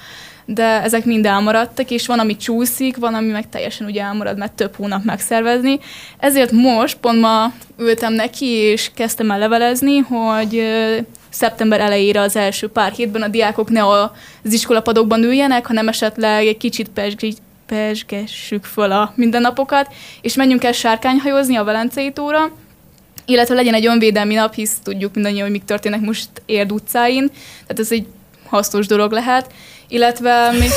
de 0.50 0.82
ezek 0.82 1.04
mind 1.04 1.26
elmaradtak, 1.26 1.90
és 1.90 2.06
van, 2.06 2.18
ami 2.18 2.36
csúszik, 2.36 2.96
van, 2.96 3.14
ami 3.14 3.30
meg 3.30 3.48
teljesen 3.48 3.86
ugye 3.86 4.02
elmarad, 4.02 4.38
mert 4.38 4.52
több 4.52 4.74
hónap 4.76 5.04
megszervezni. 5.04 5.78
Ezért 6.18 6.50
most 6.50 6.96
pont 6.96 7.20
ma 7.20 7.52
ültem 7.78 8.12
neki, 8.12 8.46
és 8.46 8.90
kezdtem 8.94 9.30
el 9.30 9.38
levelezni, 9.38 9.98
hogy 9.98 10.62
szeptember 11.30 11.80
elejére 11.80 12.20
az 12.20 12.36
első 12.36 12.68
pár 12.68 12.92
hétben 12.92 13.22
a 13.22 13.28
diákok 13.28 13.70
ne 13.70 13.86
az 13.86 14.52
iskolapadokban 14.52 15.22
üljenek, 15.22 15.66
hanem 15.66 15.88
esetleg 15.88 16.46
egy 16.46 16.56
kicsit 16.56 16.90
pesgessük 17.66 18.64
föl 18.64 18.92
a 18.92 19.12
mindennapokat, 19.14 19.94
és 20.20 20.34
menjünk 20.34 20.64
el 20.64 20.72
sárkányhajózni 20.72 21.56
a 21.56 21.64
Velencei 21.64 22.12
tóra, 22.12 22.50
illetve 23.26 23.54
legyen 23.54 23.74
egy 23.74 23.86
önvédelmi 23.86 24.34
nap, 24.34 24.54
hisz 24.54 24.76
tudjuk 24.82 25.14
mindannyian, 25.14 25.42
hogy 25.42 25.52
mik 25.52 25.64
történnek 25.64 26.00
most 26.00 26.28
Érd 26.46 26.72
utcáin, 26.72 27.30
tehát 27.60 27.78
ez 27.78 27.92
egy 27.92 28.06
hasznos 28.48 28.86
dolog 28.86 29.12
lehet, 29.12 29.52
illetve 29.88 30.50
még... 30.52 30.70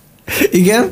Igen? 0.62 0.90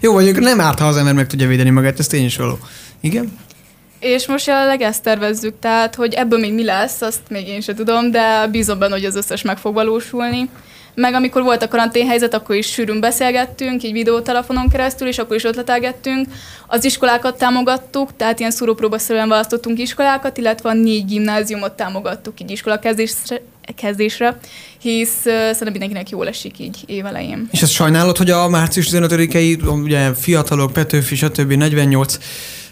Jó, 0.00 0.12
mondjuk 0.12 0.38
nem 0.38 0.60
árt, 0.60 0.78
ha 0.78 0.86
az 0.86 0.96
ember 0.96 1.14
meg 1.14 1.26
tudja 1.26 1.46
védeni 1.48 1.70
magát, 1.70 1.98
ez 1.98 2.06
tény 2.06 2.24
is 2.24 2.36
való. 2.36 2.58
Igen? 3.00 3.38
És 4.00 4.26
most 4.26 4.46
jelenleg 4.46 4.80
ezt 4.80 5.02
tervezzük, 5.02 5.54
tehát, 5.58 5.94
hogy 5.94 6.14
ebből 6.14 6.38
még 6.38 6.54
mi 6.54 6.64
lesz, 6.64 7.00
azt 7.00 7.20
még 7.28 7.48
én 7.48 7.60
sem 7.60 7.74
tudom, 7.74 8.10
de 8.10 8.46
bízom 8.46 8.78
benne, 8.78 8.92
hogy 8.92 9.04
az 9.04 9.16
összes 9.16 9.42
meg 9.42 9.58
fog 9.58 9.74
valósulni. 9.74 10.48
Meg 10.94 11.14
amikor 11.14 11.42
volt 11.42 11.62
a 11.62 11.68
karanténhelyzet, 11.68 12.34
akkor 12.34 12.56
is 12.56 12.66
sűrűn 12.66 13.00
beszélgettünk, 13.00 13.82
így 13.82 13.92
videótelefonon 13.92 14.68
keresztül, 14.68 15.08
és 15.08 15.18
akkor 15.18 15.36
is 15.36 15.44
ötletelgettünk. 15.44 16.26
Az 16.66 16.84
iskolákat 16.84 17.38
támogattuk, 17.38 18.16
tehát 18.16 18.38
ilyen 18.38 18.50
szúrópróbaszerűen 18.50 19.28
választottunk 19.28 19.78
iskolákat, 19.78 20.36
illetve 20.36 20.68
a 20.68 20.72
négy 20.72 21.04
gimnáziumot 21.04 21.72
támogattuk 21.72 22.40
így 22.40 22.50
iskolakezdésre, 22.50 23.40
kezdésre, 23.76 24.38
hisz 24.78 25.16
uh, 25.16 25.32
szerintem 25.32 25.70
mindenkinek 25.70 26.10
jól 26.10 26.28
esik 26.28 26.58
így 26.58 26.82
évelején. 26.86 27.48
És 27.50 27.62
ezt 27.62 27.72
sajnálod, 27.72 28.16
hogy 28.16 28.30
a 28.30 28.48
március 28.48 28.88
15-i, 28.90 29.82
ugye 29.82 30.14
fiatalok, 30.14 30.72
Petőfi, 30.72 31.14
stb. 31.14 31.52
48, 31.52 32.18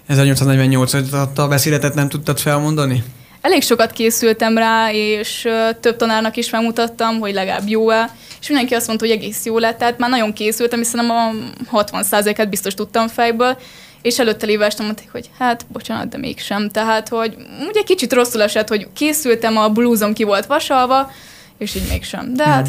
1848 0.06 0.94
a 1.38 1.48
beszéletet 1.48 1.94
nem 1.94 2.09
tudtad 2.09 2.38
felmondani? 2.38 3.02
Elég 3.40 3.62
sokat 3.62 3.92
készültem 3.92 4.59
rá, 4.59 4.92
és 4.92 5.48
több 5.81 5.96
tanárnak 5.96 6.37
is 6.37 6.50
megmutattam, 6.50 7.18
hogy 7.18 7.35
legalább 7.35 7.68
jó-e, 7.68 8.11
és 8.40 8.48
mindenki 8.48 8.74
azt 8.74 8.87
mondta, 8.87 9.07
hogy 9.07 9.14
egész 9.14 9.44
jó 9.44 9.59
lett, 9.59 9.79
tehát 9.79 9.98
már 9.98 10.11
nagyon 10.11 10.33
készültem, 10.33 10.79
hiszen 10.79 11.11
a 11.11 11.31
60%-et 11.72 12.48
biztos 12.48 12.74
tudtam 12.74 13.09
fejből, 13.09 13.59
és 14.03 14.18
előtte 14.18 14.46
lévestem, 14.46 14.85
mondták, 14.85 15.11
hogy 15.11 15.31
hát, 15.38 15.66
bocsánat, 15.68 16.09
de 16.09 16.18
mégsem. 16.18 16.70
Tehát, 16.70 17.09
hogy 17.09 17.37
ugye 17.68 17.83
kicsit 17.83 18.12
rosszul 18.12 18.42
esett, 18.42 18.68
hogy 18.68 18.88
készültem, 18.94 19.57
a 19.57 19.68
blúzom 19.68 20.12
ki 20.12 20.24
volt 20.24 20.46
vasalva, 20.46 21.11
és 21.59 21.74
így 21.74 21.88
mégsem. 21.88 22.35
De 22.35 22.44
hát, 22.44 22.68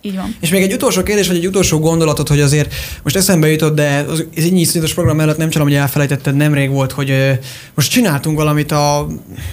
így 0.00 0.16
van. 0.16 0.36
És 0.40 0.50
még 0.50 0.62
egy 0.62 0.72
utolsó 0.72 1.02
kérdés, 1.02 1.26
vagy 1.26 1.36
egy 1.36 1.46
utolsó 1.46 1.78
gondolatot, 1.78 2.28
hogy 2.28 2.40
azért 2.40 2.74
most 3.02 3.16
eszembe 3.16 3.50
jutott, 3.50 3.74
de 3.74 4.04
az, 4.08 4.24
egy 4.34 4.52
nyiszonyatos 4.52 4.94
program 4.94 5.16
mellett 5.16 5.36
nem 5.36 5.48
csalom, 5.48 5.68
hogy 5.68 5.76
elfelejtetted, 5.76 6.36
nemrég 6.36 6.70
volt, 6.70 6.92
hogy 6.92 7.10
ö, 7.10 7.30
most 7.74 7.90
csináltunk 7.90 8.36
valamit 8.36 8.72
a, 8.72 9.06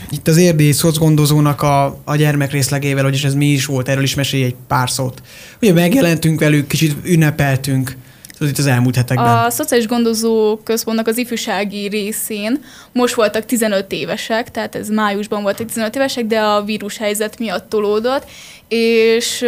itt 0.10 0.28
az 0.28 0.38
érdi 0.38 0.72
szocgondozónak 0.72 1.62
a, 1.62 2.00
a 2.04 2.16
gyermekrészlegével, 2.16 3.04
hogy 3.04 3.22
ez 3.24 3.34
mi 3.34 3.46
is 3.46 3.66
volt, 3.66 3.90
erről 3.90 4.04
is 4.04 4.16
mesélj 4.16 4.44
egy 4.44 4.56
pár 4.68 4.90
szót. 4.90 5.22
Ugye 5.62 5.74
megjelentünk 5.74 6.40
velük, 6.40 6.68
kicsit 6.68 6.96
ünnepeltünk, 7.04 7.96
Tudod, 8.44 8.58
itt 8.58 8.66
az 8.66 8.72
elmúlt 8.72 8.96
hetekben. 8.96 9.46
A 9.46 9.50
Szociális 9.50 9.88
Gondozó 9.88 10.58
Központnak 10.64 11.08
az 11.08 11.18
ifjúsági 11.18 11.88
részén 11.88 12.64
most 12.92 13.14
voltak 13.14 13.46
15 13.46 13.92
évesek, 13.92 14.52
tehát 14.52 14.76
ez 14.76 14.90
májusban 14.90 15.42
voltak 15.42 15.68
15 15.68 15.96
évesek, 15.96 16.26
de 16.26 16.40
a 16.40 16.64
vírushelyzet 16.64 17.40
miatt 17.40 17.70
tolódott, 17.70 18.26
és 18.68 19.46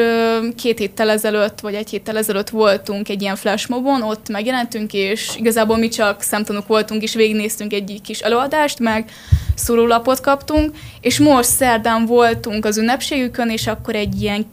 két 0.55 0.77
héttel 0.77 1.09
ezelőtt, 1.09 1.59
vagy 1.59 1.73
egy 1.73 1.89
héttel 1.89 2.17
ezelőtt 2.17 2.49
voltunk 2.49 3.09
egy 3.09 3.21
ilyen 3.21 3.35
flashmobon, 3.35 4.01
ott 4.01 4.29
megjelentünk, 4.29 4.93
és 4.93 5.29
igazából 5.37 5.77
mi 5.77 5.87
csak 5.87 6.21
szemtanúk 6.21 6.67
voltunk, 6.67 7.03
és 7.03 7.13
végignéztünk 7.13 7.73
egy 7.73 7.99
kis 8.03 8.19
előadást, 8.19 8.79
meg 8.79 9.09
szórólapot 9.55 10.19
kaptunk, 10.19 10.75
és 11.01 11.19
most 11.19 11.49
szerdán 11.49 12.05
voltunk 12.05 12.65
az 12.65 12.77
ünnepségükön, 12.77 13.49
és 13.49 13.67
akkor 13.67 13.95
egy 13.95 14.21
ilyen 14.21 14.45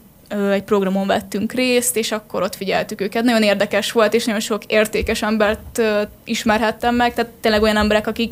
egy 0.51 0.63
programon 0.63 1.07
vettünk 1.07 1.51
részt, 1.51 1.97
és 1.97 2.11
akkor 2.11 2.41
ott 2.41 2.55
figyeltük 2.55 3.01
őket. 3.01 3.23
Nagyon 3.23 3.43
érdekes 3.43 3.91
volt, 3.91 4.13
és 4.13 4.25
nagyon 4.25 4.41
sok 4.41 4.65
értékes 4.65 5.21
embert 5.21 5.81
ismerhettem 6.23 6.95
meg, 6.95 7.13
tehát 7.13 7.31
tényleg 7.41 7.61
olyan 7.61 7.77
emberek, 7.77 8.07
akik 8.07 8.31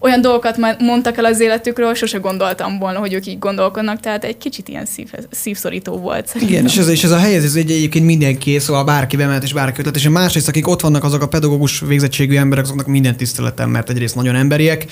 olyan 0.00 0.20
dolgokat 0.20 0.56
mondtak 0.78 1.16
el 1.16 1.24
az 1.24 1.40
életükről, 1.40 1.94
sose 1.94 2.18
gondoltam 2.18 2.78
volna, 2.78 2.98
hogy 2.98 3.12
ők 3.12 3.26
így 3.26 3.38
gondolkodnak, 3.38 4.00
tehát 4.00 4.24
egy 4.24 4.38
kicsit 4.38 4.68
ilyen 4.68 4.86
szív, 4.86 5.10
szívszorító 5.30 5.96
volt. 5.96 6.26
Szerintem. 6.26 6.56
Igen, 6.56 6.64
és 6.64 6.76
ez, 6.76 6.88
és 6.88 7.04
ez 7.04 7.10
a 7.10 7.18
helyezés 7.18 7.54
egy 7.54 7.70
egyébként 7.70 8.04
mindenki, 8.04 8.58
szóval 8.58 8.84
bárki 8.84 9.16
bemehet 9.16 9.42
és 9.42 9.52
bárki 9.52 9.80
ötlet, 9.80 9.96
és 9.96 10.06
a 10.06 10.10
másrészt, 10.10 10.48
akik 10.48 10.68
ott 10.68 10.80
vannak, 10.80 11.04
azok 11.04 11.22
a 11.22 11.28
pedagógus 11.28 11.80
végzettségű 11.80 12.36
emberek, 12.36 12.64
azoknak 12.64 12.86
minden 12.86 13.16
tiszteletem, 13.16 13.70
mert 13.70 13.90
egyrészt 13.90 14.14
nagyon 14.14 14.34
emberiek, 14.34 14.86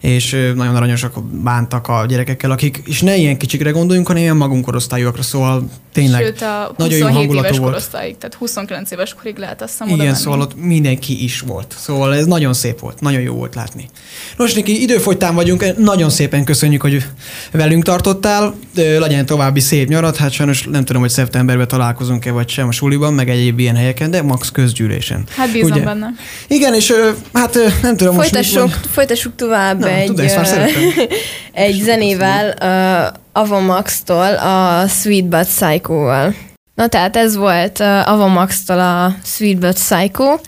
és 0.00 0.30
nagyon 0.54 0.76
aranyosak 0.76 1.24
bántak 1.24 1.88
a 1.88 2.04
gyerekekkel, 2.08 2.50
akik, 2.50 2.82
és 2.84 3.00
ne 3.00 3.16
ilyen 3.16 3.38
kicsikre 3.38 3.70
gondoljunk, 3.70 4.06
hanem 4.06 4.22
ilyen 4.22 4.36
magunk 4.36 4.64
korosztályúakra, 4.64 5.22
szóval 5.22 5.68
tényleg 5.92 6.22
Sőt, 6.22 6.42
a 6.42 6.74
nagyon 6.76 6.98
jó 6.98 7.06
hangulatú 7.06 7.46
éves 7.46 7.58
volt. 7.58 7.70
korosztályig, 7.70 8.18
tehát 8.18 8.34
29 8.34 8.90
éves 8.90 9.14
korig 9.14 9.36
lehet 9.36 9.62
azt 9.62 9.70
hiszem 9.70 9.88
Igen, 9.88 10.14
szóval 10.14 10.40
ott 10.40 10.56
mindenki 10.56 11.22
is 11.22 11.40
volt. 11.40 11.74
Szóval 11.78 12.14
ez 12.14 12.26
nagyon 12.26 12.52
szép 12.52 12.78
volt, 12.80 13.00
nagyon 13.00 13.20
jó 13.20 13.34
volt 13.34 13.54
látni. 13.54 13.88
Nos, 14.36 14.49
Niki, 14.54 14.82
időfogytán 14.82 15.34
vagyunk, 15.34 15.76
nagyon 15.76 16.10
szépen 16.10 16.44
köszönjük, 16.44 16.82
hogy 16.82 17.04
velünk 17.52 17.84
tartottál. 17.84 18.54
Legyen 18.74 19.26
további 19.26 19.60
szép 19.60 19.88
nyarat, 19.88 20.16
hát 20.16 20.32
sajnos 20.32 20.66
nem 20.70 20.84
tudom, 20.84 21.02
hogy 21.02 21.10
szeptemberben 21.10 21.68
találkozunk-e 21.68 22.30
vagy 22.30 22.48
sem 22.48 22.68
a 22.68 22.72
suliban, 22.72 23.14
meg 23.14 23.28
egyéb 23.28 23.58
ilyen 23.58 23.76
helyeken, 23.76 24.10
de 24.10 24.22
max 24.22 24.50
közgyűlésen. 24.50 25.24
Hát 25.36 25.52
bízom 25.52 25.70
Ugye? 25.70 25.80
benne. 25.80 26.14
Igen, 26.48 26.74
és 26.74 26.92
hát 27.32 27.58
nem 27.82 27.96
tudom 27.96 28.14
folytassuk, 28.14 28.62
most... 28.62 28.86
Folytassuk 28.92 29.36
tovább 29.36 29.78
nem, 29.78 29.88
egy, 29.88 30.06
tudom, 30.06 30.26
egy 31.52 31.80
zenével 31.82 32.54
uh, 32.60 33.18
Avamax-tól 33.32 34.34
a 34.34 34.86
Sweet 34.88 35.28
But 35.28 35.46
Psycho-val. 35.46 36.34
Na 36.74 36.86
tehát 36.86 37.16
ez 37.16 37.36
volt 37.36 37.78
uh, 37.80 38.08
Avamax-tól 38.08 38.78
a 38.78 39.16
Sweet 39.24 39.58
But 39.58 39.74
Psycho, 39.74 40.38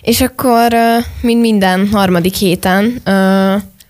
és 0.00 0.20
akkor, 0.20 0.76
mint 1.20 1.40
minden 1.40 1.88
harmadik 1.88 2.34
héten, 2.34 3.02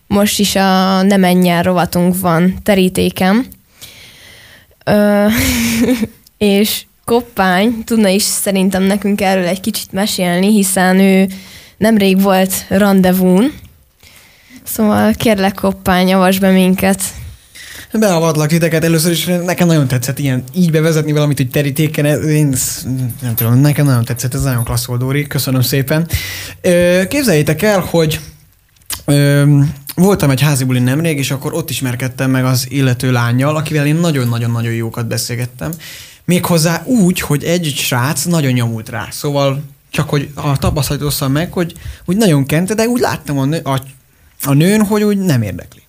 most 0.07 0.38
is 0.38 0.57
a 0.57 1.03
Nem 1.03 1.21
menjen 1.21 1.62
rovatunk 1.62 2.21
van 2.21 2.55
terítékem. 2.62 3.47
és 6.38 6.83
Koppány 7.05 7.85
tudna 7.85 8.09
is 8.09 8.23
szerintem 8.23 8.83
nekünk 8.83 9.21
erről 9.21 9.47
egy 9.47 9.61
kicsit 9.61 9.92
mesélni, 9.92 10.53
hiszen 10.53 10.99
ő 10.99 11.29
nemrég 11.77 12.23
volt 12.23 12.53
rendezvún. 12.68 13.53
Szóval 14.62 15.12
kérlek 15.12 15.55
Koppány, 15.55 16.09
javasd 16.09 16.40
be 16.40 16.51
minket. 16.51 17.01
Beavatlak 17.92 18.48
titeket 18.48 18.85
először 18.85 19.12
is, 19.12 19.24
nekem 19.24 19.66
nagyon 19.66 19.88
tetszett 19.88 20.18
ilyen 20.18 20.44
így 20.55 20.70
bevezetni 20.70 21.12
valamit, 21.12 21.37
hogy 21.37 21.51
terítéken, 21.51 22.05
én 22.29 22.55
nem 23.22 23.35
tudom, 23.35 23.61
nekem 23.61 23.87
nagyon 23.87 24.05
tetszett, 24.05 24.35
ez 24.35 24.42
nagyon 24.42 24.64
klassz 24.64 24.85
volt, 24.85 25.01
Dóri, 25.01 25.27
köszönöm 25.27 25.61
szépen. 25.61 26.09
Képzeljétek 27.09 27.62
el, 27.62 27.81
hogy 27.81 28.20
voltam 29.94 30.31
egy 30.31 30.40
házi 30.40 30.64
bulin 30.64 30.83
nemrég, 30.83 31.18
és 31.18 31.31
akkor 31.31 31.55
ott 31.55 31.70
ismerkedtem 31.70 32.31
meg 32.31 32.44
az 32.44 32.66
illető 32.68 33.12
lányjal, 33.12 33.57
akivel 33.57 33.87
én 33.87 33.96
nagyon-nagyon-nagyon 33.96 34.72
jókat 34.72 35.07
beszélgettem. 35.07 35.72
Méghozzá 36.24 36.83
úgy, 36.85 37.20
hogy 37.20 37.44
egy 37.44 37.72
srác 37.77 38.24
nagyon 38.24 38.53
nyomult 38.53 38.88
rá. 38.88 39.09
Szóval 39.11 39.62
csak 39.90 40.09
hogy 40.09 40.31
a 40.35 40.59
tapasztalat 40.59 41.03
osszam 41.03 41.33
meg, 41.33 41.53
hogy 41.53 41.74
úgy 42.05 42.16
nagyon 42.16 42.46
kente, 42.46 42.74
de 42.74 42.87
úgy 42.87 43.01
láttam 43.01 43.38
a, 43.38 43.44
nő, 43.44 43.61
a, 43.64 43.83
a 44.42 44.53
nőn, 44.53 44.85
hogy 44.85 45.03
úgy 45.03 45.18
nem 45.18 45.42
érdekli. 45.42 45.83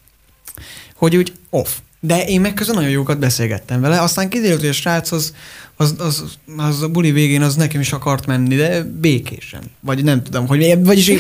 Hogy 0.95 1.17
úgy 1.17 1.33
off. 1.49 1.69
De 2.01 2.25
én 2.25 2.41
meg 2.41 2.53
közben 2.53 2.75
nagyon 2.75 2.89
jókat 2.91 3.19
beszélgettem 3.19 3.81
vele, 3.81 4.01
aztán 4.01 4.29
kiderült, 4.29 4.59
hogy 4.59 4.69
a 4.69 4.73
srác 4.73 5.11
az, 5.11 5.33
az, 5.75 5.93
az, 5.97 6.23
az, 6.57 6.81
a 6.81 6.87
buli 6.87 7.11
végén 7.11 7.41
az 7.41 7.55
nekem 7.55 7.81
is 7.81 7.91
akart 7.91 8.25
menni, 8.25 8.55
de 8.55 8.83
békésen. 8.83 9.61
Vagy 9.79 10.03
nem 10.03 10.23
tudom, 10.23 10.47
hogy 10.47 10.77
vagyis 10.83 11.11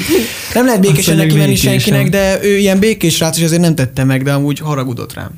nem 0.53 0.65
lehet 0.65 0.81
békésen 0.81 1.15
neki 1.15 1.35
menni 1.35 1.55
senkinek, 1.55 2.09
de 2.09 2.43
ő 2.43 2.57
ilyen 2.57 2.79
békés 2.79 3.15
srác, 3.15 3.37
és 3.37 3.43
azért 3.43 3.61
nem 3.61 3.75
tette 3.75 4.03
meg, 4.03 4.23
de 4.23 4.33
amúgy 4.33 4.59
haragudott 4.59 5.13
rám. 5.13 5.31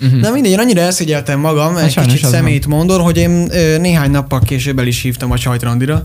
Uh-huh. 0.00 0.20
De 0.20 0.30
mindegy, 0.30 0.52
én 0.52 0.58
annyira 0.58 0.80
elszégyeltem 0.80 1.40
magam, 1.40 1.74
hát 1.74 1.96
egy 1.96 2.06
kicsit 2.06 2.24
szemét 2.24 2.66
mondom, 2.66 3.02
hogy 3.02 3.16
én 3.16 3.48
ö, 3.50 3.78
néhány 3.78 4.10
nappal 4.10 4.40
később 4.40 4.78
el 4.78 4.86
is 4.86 5.02
hívtam 5.02 5.30
a 5.30 5.38
csajtrandira. 5.38 6.04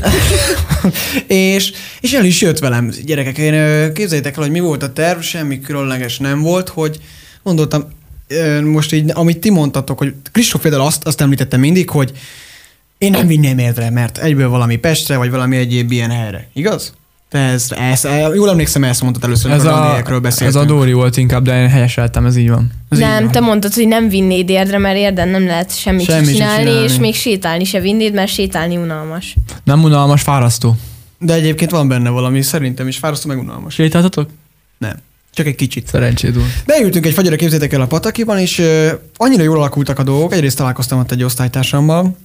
és, 1.26 1.72
és 2.00 2.12
el 2.12 2.24
is 2.24 2.40
jött 2.40 2.58
velem, 2.58 2.92
gyerekek, 3.04 3.38
én 3.38 3.92
képzeljétek 3.92 4.36
el, 4.36 4.42
hogy 4.42 4.52
mi 4.52 4.60
volt 4.60 4.82
a 4.82 4.92
terv, 4.92 5.20
semmi 5.20 5.60
különleges 5.60 6.18
nem 6.18 6.40
volt, 6.40 6.68
hogy 6.68 7.00
gondoltam, 7.42 7.88
most 8.64 8.92
így, 8.92 9.10
amit 9.14 9.38
ti 9.38 9.50
mondtatok, 9.50 9.98
hogy 9.98 10.14
Kristóf 10.32 10.62
például 10.62 10.82
azt, 10.82 11.06
azt 11.06 11.20
említette 11.20 11.56
mindig, 11.56 11.90
hogy 11.90 12.12
én 12.98 13.10
nem 13.10 13.26
vinném 13.26 13.58
értre, 13.58 13.90
mert 13.90 14.18
egyből 14.18 14.48
valami 14.48 14.76
Pestre, 14.76 15.16
vagy 15.16 15.30
valami 15.30 15.56
egyéb 15.56 15.90
ilyen 15.90 16.10
helyre. 16.10 16.48
Igaz? 16.52 16.92
Te 17.28 17.38
ez, 17.38 17.68
ez, 17.70 18.06
jól 18.34 18.50
emlékszem, 18.50 18.84
ezt 18.84 19.02
mondtad 19.02 19.24
először, 19.24 19.50
ez 19.50 19.64
a, 19.64 19.96
a 19.96 20.20
Ez 20.38 20.54
a 20.54 20.64
Dóri 20.64 20.92
volt 20.92 21.16
inkább, 21.16 21.44
de 21.44 21.62
én 21.62 21.68
helyeseltem, 21.68 22.26
ez 22.26 22.36
így 22.36 22.48
van. 22.48 22.70
Ez 22.88 22.98
nem, 22.98 23.16
így 23.16 23.22
van. 23.22 23.32
te 23.32 23.40
mondtad, 23.40 23.74
hogy 23.74 23.88
nem 23.88 24.08
vinnéd 24.08 24.50
érdre, 24.50 24.78
mert 24.78 24.96
érden 24.96 25.28
nem 25.28 25.46
lehet 25.46 25.78
semmit, 25.78 26.04
semmit 26.04 26.30
csinálni, 26.30 26.64
csinálni, 26.64 26.84
és 26.84 26.98
még 26.98 27.14
sétálni 27.14 27.64
se 27.64 27.80
vinnéd, 27.80 28.14
mert 28.14 28.30
sétálni 28.30 28.76
unalmas. 28.76 29.36
Nem 29.64 29.82
unalmas, 29.82 30.22
fárasztó. 30.22 30.76
De 31.18 31.34
egyébként 31.34 31.70
van 31.70 31.88
benne 31.88 32.10
valami, 32.10 32.42
szerintem 32.42 32.88
is 32.88 32.96
fárasztó, 32.96 33.28
meg 33.28 33.38
unalmas. 33.38 33.74
Sétáltatok? 33.74 34.30
Nem. 34.78 34.96
Csak 35.34 35.46
egy 35.46 35.54
kicsit. 35.54 35.86
Szerencséd 35.86 36.34
volt. 36.34 36.48
Beültünk 36.66 37.06
egy 37.06 37.12
fagyra, 37.12 37.36
képzétek 37.36 37.72
el 37.72 37.80
a 37.80 37.86
Patakiban, 37.86 38.38
és 38.38 38.58
uh, 38.58 38.90
annyira 39.16 39.42
jól 39.42 39.56
alakultak 39.56 39.98
a 39.98 40.02
dolgok. 40.02 40.32
Egyrészt 40.32 40.56
találkoztam 40.56 40.98
ott 40.98 41.10
egy 41.10 41.22
osztálytársammal, 41.22 42.16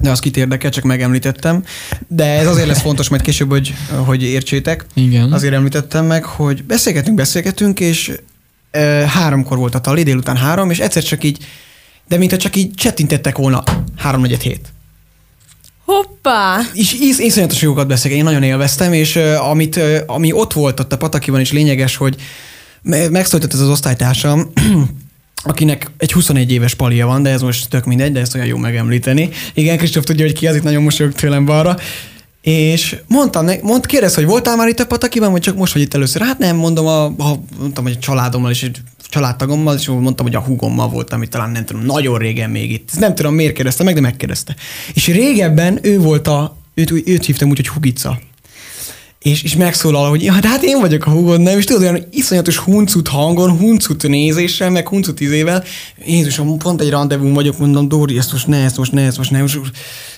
de 0.00 0.10
az 0.10 0.18
kit 0.18 0.36
érdekel, 0.36 0.70
csak 0.70 0.84
megemlítettem. 0.84 1.64
De 2.08 2.24
ez 2.24 2.46
azért 2.46 2.66
lesz 2.66 2.80
fontos 2.80 3.08
majd 3.08 3.22
később, 3.22 3.50
hogy, 3.50 3.74
hogy 4.04 4.22
értsétek. 4.22 4.86
Igen. 4.94 5.32
Azért 5.32 5.54
említettem 5.54 6.04
meg, 6.06 6.24
hogy 6.24 6.64
beszélgetünk, 6.64 7.16
beszélgetünk, 7.16 7.80
és 7.80 8.12
uh, 8.72 9.02
háromkor 9.02 9.58
volt 9.58 9.74
a 9.74 9.80
tali, 9.80 10.02
délután 10.02 10.36
három, 10.36 10.70
és 10.70 10.78
egyszer 10.78 11.02
csak 11.02 11.24
így, 11.24 11.46
de 12.08 12.16
mintha 12.16 12.36
csak 12.36 12.56
így 12.56 12.74
csettintettek 12.74 13.36
volna 13.36 13.62
három 13.96 14.24
hét. 14.24 14.72
Hoppá! 15.92 16.60
És 16.72 16.92
íz, 17.00 17.18
iszonyatos 17.18 17.62
jókat 17.62 17.86
beszélek, 17.86 18.18
én 18.18 18.24
nagyon 18.24 18.42
élveztem, 18.42 18.92
és 18.92 19.16
uh, 19.16 19.48
amit, 19.48 19.76
uh, 19.76 19.96
ami 20.06 20.32
ott 20.32 20.52
volt 20.52 20.80
ott 20.80 20.92
a 20.92 20.96
Patakiban 20.96 21.40
is 21.40 21.52
lényeges, 21.52 21.96
hogy 21.96 22.16
megszólított 23.10 23.52
ez 23.52 23.60
az 23.60 23.68
osztálytársam, 23.68 24.52
akinek 25.44 25.90
egy 25.96 26.12
21 26.12 26.52
éves 26.52 26.74
palia 26.74 27.06
van, 27.06 27.22
de 27.22 27.30
ez 27.30 27.42
most 27.42 27.68
tök 27.68 27.84
mindegy, 27.84 28.12
de 28.12 28.20
ezt 28.20 28.34
olyan 28.34 28.46
jó 28.46 28.56
megemlíteni. 28.56 29.28
Igen, 29.54 29.76
Kristóf 29.76 30.04
tudja, 30.04 30.24
hogy 30.24 30.34
ki 30.34 30.46
az, 30.46 30.56
itt 30.56 30.62
nagyon 30.62 30.82
mosolyog 30.82 31.12
tőlem 31.12 31.44
balra. 31.44 31.76
És 32.40 32.96
mondtam, 33.06 33.44
ne, 33.44 33.54
mond, 33.62 33.86
kérdez, 33.86 34.14
hogy 34.14 34.26
voltál 34.26 34.56
már 34.56 34.68
itt 34.68 34.80
a 34.80 34.86
Patakiban, 34.86 35.30
vagy 35.30 35.40
csak 35.40 35.56
most 35.56 35.72
vagy 35.72 35.82
itt 35.82 35.94
először? 35.94 36.22
Hát 36.22 36.38
nem, 36.38 36.56
mondom, 36.56 36.86
a, 36.86 37.04
a, 37.04 37.40
mondtam, 37.58 37.84
hogy 37.84 37.96
a 37.96 37.98
családommal 37.98 38.50
egy 38.50 38.80
családtagommal, 39.12 39.76
és 39.76 39.88
mondtam, 39.88 40.26
hogy 40.26 40.34
a 40.34 40.40
hugommal 40.40 40.88
voltam 40.88 41.22
itt, 41.22 41.30
talán 41.30 41.50
nem 41.50 41.64
tudom, 41.64 41.82
nagyon 41.84 42.18
régen 42.18 42.50
még 42.50 42.70
itt. 42.70 42.88
Ezt 42.90 43.00
nem 43.00 43.14
tudom, 43.14 43.34
miért 43.34 43.54
kérdezte 43.54 43.84
meg, 43.84 43.94
de 43.94 44.00
megkérdezte. 44.00 44.56
És 44.94 45.06
régebben 45.06 45.78
ő 45.82 45.98
volt 45.98 46.28
a, 46.28 46.56
őt, 46.74 46.90
őt 46.90 47.24
hívtam 47.24 47.48
úgy, 47.48 47.56
hogy 47.56 47.68
Hugica 47.68 48.18
és, 49.22 49.42
és 49.42 49.56
megszólal, 49.56 50.08
hogy 50.08 50.22
ja, 50.22 50.34
de 50.40 50.48
hát 50.48 50.62
én 50.62 50.80
vagyok 50.80 51.06
a 51.06 51.10
húgod, 51.10 51.40
nem? 51.40 51.58
És 51.58 51.64
tudod, 51.64 51.82
olyan 51.82 52.06
iszonyatos 52.10 52.56
huncut 52.56 53.08
hangon, 53.08 53.58
huncut 53.58 54.08
nézéssel, 54.08 54.70
meg 54.70 54.88
huncut 54.88 55.20
izével. 55.20 55.64
Jézusom, 56.04 56.58
pont 56.58 56.80
egy 56.80 56.90
rendezvún 56.90 57.32
vagyok, 57.32 57.58
mondom, 57.58 57.88
Dóri, 57.88 58.18
ezt 58.18 58.32
most 58.32 58.46
ne, 58.46 58.64
ezt 58.64 58.76
most 58.76 58.92
ne, 58.92 59.02
ezt 59.02 59.16
most 59.16 59.30
ne. 59.30 59.40
Most, 59.40 59.60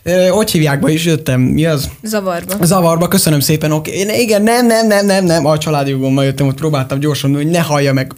e, 0.02 0.28
hogy 0.28 0.50
hívják 0.50 0.80
be 0.80 0.92
is 0.92 1.04
jöttem? 1.04 1.40
Mi 1.40 1.64
az? 1.64 1.88
Zavarba. 2.02 2.64
Zavarba, 2.64 3.08
köszönöm 3.08 3.40
szépen. 3.40 3.72
Oké. 3.72 3.92
Én, 3.92 4.08
igen, 4.08 4.42
nem, 4.42 4.66
nem, 4.66 4.86
nem, 4.86 5.06
nem, 5.06 5.24
nem. 5.24 5.46
A 5.46 5.58
családi 5.58 5.90
jogommal 5.90 6.24
jöttem, 6.24 6.46
ott 6.46 6.56
próbáltam 6.56 6.98
gyorsan, 6.98 7.34
hogy 7.34 7.46
ne 7.46 7.60
hallja 7.60 7.92
meg 7.92 8.12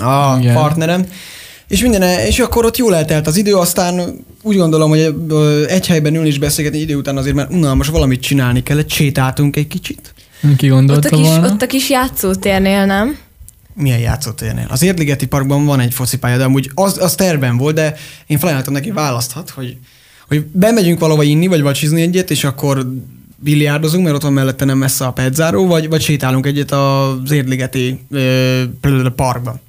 a 0.00 0.36
igen. 0.40 0.54
partnerem. 0.54 1.06
És 1.68 1.80
minden, 1.80 2.02
és 2.02 2.38
akkor 2.38 2.64
ott 2.64 2.76
jól 2.76 2.94
eltelt 2.94 3.26
az 3.26 3.36
idő, 3.36 3.54
aztán 3.54 4.24
úgy 4.42 4.56
gondolom, 4.56 4.88
hogy 4.88 5.14
egy 5.68 5.86
helyben 5.86 6.14
ülni 6.14 6.28
és 6.28 6.38
beszélgetni 6.38 6.78
idő 6.78 6.96
után 6.96 7.16
azért 7.16 7.34
már 7.34 7.48
unalmas 7.50 7.88
valamit 7.88 8.20
csinálni 8.20 8.62
kellett, 8.62 8.90
sétáltunk 8.90 9.56
egy 9.56 9.66
kicsit. 9.66 10.14
Ki 10.56 10.68
gondolta 10.68 11.06
ott 11.06 11.12
a, 11.12 11.16
kis, 11.16 11.26
volna? 11.26 11.46
ott 11.46 11.62
a 11.62 11.66
kis 11.66 11.90
játszótérnél, 11.90 12.86
nem? 12.86 13.18
Milyen 13.74 13.98
játszótérnél? 13.98 14.66
Az 14.68 14.82
Érdligeti 14.82 15.26
Parkban 15.26 15.64
van 15.64 15.80
egy 15.80 15.94
focipálya, 15.94 16.36
de 16.36 16.44
amúgy 16.44 16.70
az, 16.74 16.98
az 16.98 17.14
terben 17.14 17.56
volt, 17.56 17.74
de 17.74 17.94
én 18.26 18.38
felajánlottam 18.38 18.74
neki 18.74 18.90
választhat, 18.90 19.50
hogy, 19.50 19.76
hogy 20.28 20.44
bemegyünk 20.44 20.98
valahova 20.98 21.22
inni, 21.22 21.46
vagy 21.46 21.62
vacsizni 21.62 22.02
egyet, 22.02 22.30
és 22.30 22.44
akkor 22.44 22.86
biliárdozunk, 23.36 24.04
mert 24.04 24.16
ott 24.16 24.22
van 24.22 24.32
mellette 24.32 24.64
nem 24.64 24.78
messze 24.78 25.06
a 25.06 25.12
pedzáró, 25.12 25.66
vagy, 25.66 25.88
vagy 25.88 26.02
sétálunk 26.02 26.46
egyet 26.46 26.70
az 26.72 27.30
Érdligeti 27.30 28.00
ö, 28.10 28.62
parkban. 29.16 29.60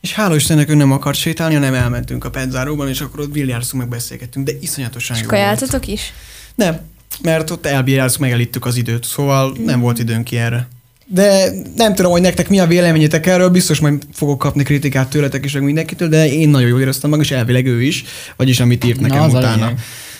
És 0.00 0.12
hála 0.12 0.34
Istennek 0.34 0.70
ő 0.70 0.74
nem 0.74 0.92
akart 0.92 1.18
sétálni, 1.18 1.54
hanem 1.54 1.74
elmentünk 1.74 2.24
a 2.24 2.30
pedzáróban, 2.30 2.88
és 2.88 3.00
akkor 3.00 3.20
ott 3.20 3.30
biliárdoztunk, 3.30 3.82
meg 3.82 3.92
beszélgettünk, 3.92 4.46
de 4.46 4.52
iszonyatosan 4.60 5.16
És 5.16 5.22
jó 5.22 5.28
volt. 5.28 5.86
is? 5.86 6.12
Nem, 6.54 6.80
mert 7.22 7.50
ott 7.50 7.66
elbíráltuk, 7.66 8.20
megelittük 8.20 8.66
az 8.66 8.76
időt, 8.76 9.04
szóval 9.04 9.56
nem 9.64 9.80
volt 9.80 9.98
időnk 9.98 10.24
ki 10.24 10.36
erre. 10.36 10.68
De 11.06 11.50
nem 11.76 11.94
tudom, 11.94 12.10
hogy 12.10 12.20
nektek 12.20 12.48
mi 12.48 12.58
a 12.58 12.66
véleményetek 12.66 13.26
erről, 13.26 13.48
biztos 13.48 13.80
majd 13.80 14.02
fogok 14.12 14.38
kapni 14.38 14.62
kritikát 14.62 15.08
tőletek 15.08 15.44
is, 15.44 15.52
meg 15.52 15.62
mindenkitől, 15.62 16.08
de 16.08 16.32
én 16.32 16.48
nagyon 16.48 16.68
jól 16.68 16.80
éreztem 16.80 17.10
meg, 17.10 17.20
és 17.20 17.30
elvileg 17.30 17.66
ő 17.66 17.82
is, 17.82 18.04
vagyis 18.36 18.60
amit 18.60 18.84
írt 18.84 19.00
nekem 19.00 19.18
Na, 19.18 19.24
a 19.24 19.28
utána. 19.28 19.72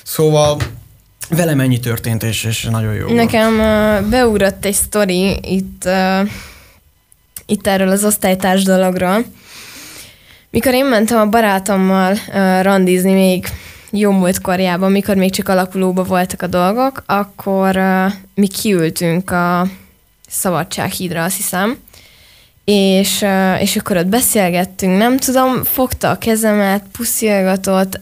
Szóval 0.02 0.56
velem 1.36 1.60
ennyi 1.60 1.80
történt, 1.80 2.22
és, 2.22 2.44
és 2.44 2.64
nagyon 2.64 2.94
jó 2.94 3.04
volt. 3.04 3.16
Nekem 3.16 3.52
uh, 3.54 4.08
beugrott 4.08 4.64
egy 4.64 4.74
sztori 4.74 5.38
itt, 5.42 5.82
uh, 5.84 6.28
itt 7.46 7.66
erről 7.66 7.88
az 7.88 8.04
osztálytárs 8.04 8.62
dologról. 8.62 9.24
Mikor 10.50 10.74
én 10.74 10.84
mentem 10.84 11.18
a 11.18 11.28
barátommal 11.28 12.12
uh, 12.12 12.62
randizni 12.62 13.12
még 13.12 13.46
jó 13.90 14.10
múlt 14.10 14.40
korjában, 14.40 14.90
mikor 14.90 15.16
még 15.16 15.30
csak 15.30 15.48
alakulóban 15.48 16.04
voltak 16.04 16.42
a 16.42 16.46
dolgok, 16.46 17.02
akkor 17.06 17.76
uh, 17.76 18.12
mi 18.34 18.46
kiültünk 18.46 19.30
a 19.30 19.66
Szabadsághídra, 20.28 21.24
azt 21.24 21.36
hiszem, 21.36 21.76
és, 22.64 23.20
uh, 23.22 23.62
és 23.62 23.76
akkor 23.76 23.96
ott 23.96 24.06
beszélgettünk, 24.06 24.98
nem 24.98 25.16
tudom, 25.16 25.64
fogta 25.64 26.10
a 26.10 26.18
kezemet, 26.18 26.84
puszilgatott, 26.92 28.00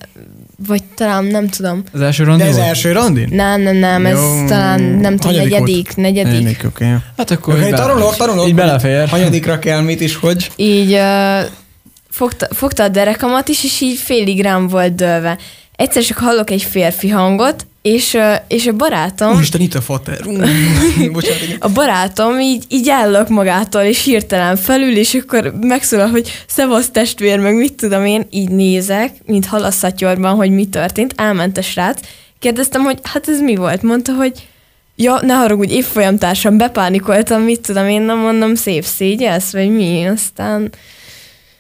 vagy 0.67 0.83
talán 0.95 1.25
nem 1.25 1.49
tudom. 1.49 1.83
Az 1.93 2.01
első 2.01 2.25
randi 2.25 2.43
De 2.43 2.49
ez 2.49 2.55
volt? 2.55 2.67
első 2.67 2.93
randin? 2.93 3.29
Nem, 3.33 3.61
nem, 3.61 3.77
nem, 3.77 4.07
ez 4.07 4.19
Jó, 4.19 4.47
talán 4.47 4.81
nem 4.81 5.17
tudom, 5.17 5.37
hanyadik 5.37 5.51
volt? 5.51 5.63
negyedik, 5.63 5.97
negyedik. 5.97 6.33
Negyedik, 6.33 6.63
oké. 6.65 6.85
Okay. 6.85 6.97
Hát 7.17 7.31
akkor 7.31 7.55
Okay, 7.55 7.67
így 7.67 7.75
tanulok, 7.75 8.17
tanulok. 8.17 8.47
Így 8.49 8.55
belefér. 8.55 9.09
Hanyadikra 9.09 9.59
kell 9.59 9.81
mit 9.81 10.01
is, 10.01 10.17
hogy? 10.17 10.51
így 10.57 10.93
uh, 10.93 11.41
fogta, 12.11 12.49
fogta 12.55 12.83
a 12.83 12.89
derekamat 12.89 13.49
is, 13.49 13.65
és 13.65 13.81
így 13.81 13.99
félig 13.99 14.43
rám 14.43 14.69
volt 14.69 14.95
dőlve. 14.95 15.39
Egyszer 15.77 16.03
csak 16.03 16.19
hallok 16.19 16.51
egy 16.51 16.63
férfi 16.63 17.09
hangot, 17.09 17.67
és, 17.83 18.19
és 18.49 18.67
a 18.67 18.73
barátom, 18.73 19.35
Úristen, 19.35 19.61
itt 19.61 19.75
a 19.75 19.81
fater. 19.81 20.21
Bocsánat, 21.13 21.57
a 21.59 21.69
barátom 21.69 22.41
így, 22.41 22.65
így 22.69 22.89
állok 22.89 23.29
magától, 23.29 23.83
és 23.83 24.05
hirtelen 24.05 24.57
felül, 24.57 24.97
és 24.97 25.15
akkor 25.15 25.55
megszólal, 25.61 26.09
hogy 26.09 26.45
szevasz 26.47 26.91
testvér, 26.91 27.39
meg 27.39 27.55
mit 27.55 27.75
tudom 27.75 28.05
én, 28.05 28.27
így 28.31 28.51
nézek, 28.51 29.13
mint 29.27 29.47
halaszatyorban, 29.47 30.35
hogy 30.35 30.51
mi 30.51 30.67
történt, 30.67 31.15
elment 31.17 31.59
a 31.59 31.63
srác, 31.63 32.01
kérdeztem, 32.39 32.83
hogy 32.83 32.99
hát 33.03 33.29
ez 33.29 33.41
mi 33.41 33.57
volt? 33.57 33.83
Mondta, 33.83 34.13
hogy 34.13 34.33
ja, 34.97 35.19
ne 35.23 35.35
haragudj, 35.35 35.75
évfolyamtársam, 35.75 36.57
bepánikoltam, 36.57 37.43
mit 37.43 37.61
tudom 37.61 37.89
én, 37.89 38.03
nem 38.03 38.19
mondom, 38.19 38.55
szép 38.55 38.85
szégyelsz, 38.85 39.53
vagy 39.53 39.71
mi, 39.71 40.05
aztán 40.05 40.71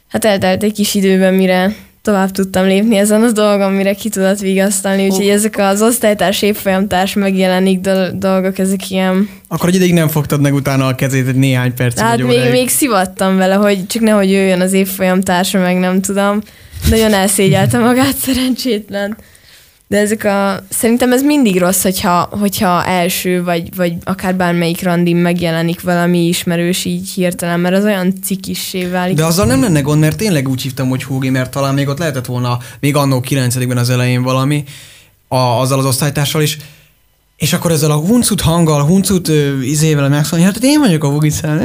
hát 0.09 0.25
eltelt 0.25 0.63
egy 0.63 0.73
kis 0.73 0.95
időben, 0.95 1.35
mire 1.35 1.75
tovább 2.03 2.31
tudtam 2.31 2.67
lépni 2.67 2.97
ezen 2.97 3.23
a 3.23 3.31
dolgon, 3.31 3.73
mire 3.73 3.95
ki 3.95 4.09
tudott 4.09 4.39
vigasztalni, 4.39 5.09
úgyhogy 5.09 5.29
ezek 5.29 5.59
az 5.59 5.83
osztálytárs, 5.83 6.43
évfolyamtárs 6.43 7.15
megjelenik 7.15 7.81
dol- 7.81 8.19
dolgok, 8.19 8.59
ezek 8.59 8.91
ilyen 8.91 9.29
Akkor 9.49 9.69
egy 9.69 9.75
ideig 9.75 9.93
nem 9.93 10.09
fogtad 10.09 10.41
meg 10.41 10.55
utána 10.55 10.87
a 10.87 10.95
kezét 10.95 11.29
egy 11.29 11.35
néhány 11.35 11.75
percig. 11.75 12.05
Hát 12.05 12.17
még, 12.17 12.27
óráig. 12.27 12.51
még 12.51 12.69
szivattam 12.69 13.37
vele, 13.37 13.55
hogy 13.55 13.87
csak 13.87 14.03
nehogy 14.03 14.31
jöjjön 14.31 14.61
az 14.61 14.73
évfolyam 14.73 15.21
társa, 15.21 15.59
meg 15.59 15.79
nem 15.79 16.01
tudom. 16.01 16.41
Nagyon 16.91 17.13
elszégyelte 17.13 17.79
magát 17.79 18.17
szerencsétlen. 18.17 19.17
De 19.91 19.99
ezek 19.99 20.25
a... 20.25 20.65
Szerintem 20.69 21.13
ez 21.13 21.23
mindig 21.23 21.59
rossz, 21.59 21.83
hogyha, 21.83 22.29
hogyha 22.41 22.85
első, 22.85 23.43
vagy, 23.43 23.77
vagy 23.77 23.93
akár 24.05 24.37
bármelyik 24.37 24.83
randin 24.83 25.17
megjelenik 25.17 25.81
valami 25.81 26.27
ismerős 26.27 26.85
így 26.85 27.11
hirtelen, 27.11 27.61
mert 27.61 27.77
az 27.77 27.85
olyan 27.85 28.15
cikissé 28.23 28.85
válik. 28.85 29.17
De 29.17 29.25
azzal 29.25 29.47
nem 29.47 29.63
lenne 29.63 29.81
gond, 29.81 30.01
mert 30.01 30.17
tényleg 30.17 30.49
úgy 30.49 30.63
hívtam, 30.63 30.89
hogy 30.89 31.03
Hógi, 31.03 31.31
mert 31.31 31.51
talán 31.51 31.75
még 31.75 31.89
ott 31.89 31.99
lehetett 31.99 32.27
volna, 32.27 32.59
még 32.81 32.97
annó 32.97 33.21
9 33.21 33.57
az 33.77 33.91
elején 33.91 34.23
valami, 34.23 34.65
a, 35.29 35.37
azzal 35.37 35.79
az 35.79 35.85
osztálytársal 35.85 36.43
is, 36.43 36.59
és 37.37 37.53
akkor 37.53 37.71
ezzel 37.71 37.91
a 37.91 37.99
huncut 37.99 38.41
hanggal, 38.41 38.85
huncut 38.85 39.29
ö, 39.29 39.61
izével 39.61 40.09
megszólni, 40.09 40.45
hát 40.45 40.59
én 40.63 40.81
vagyok 40.81 41.05
a 41.05 41.11
Vogicán, 41.11 41.59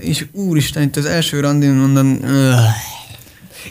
és 0.00 0.26
úristen, 0.32 0.82
itt 0.82 0.96
az 0.96 1.04
első 1.04 1.40
randin 1.40 1.72
mondom, 1.72 2.18
öh. 2.24 2.54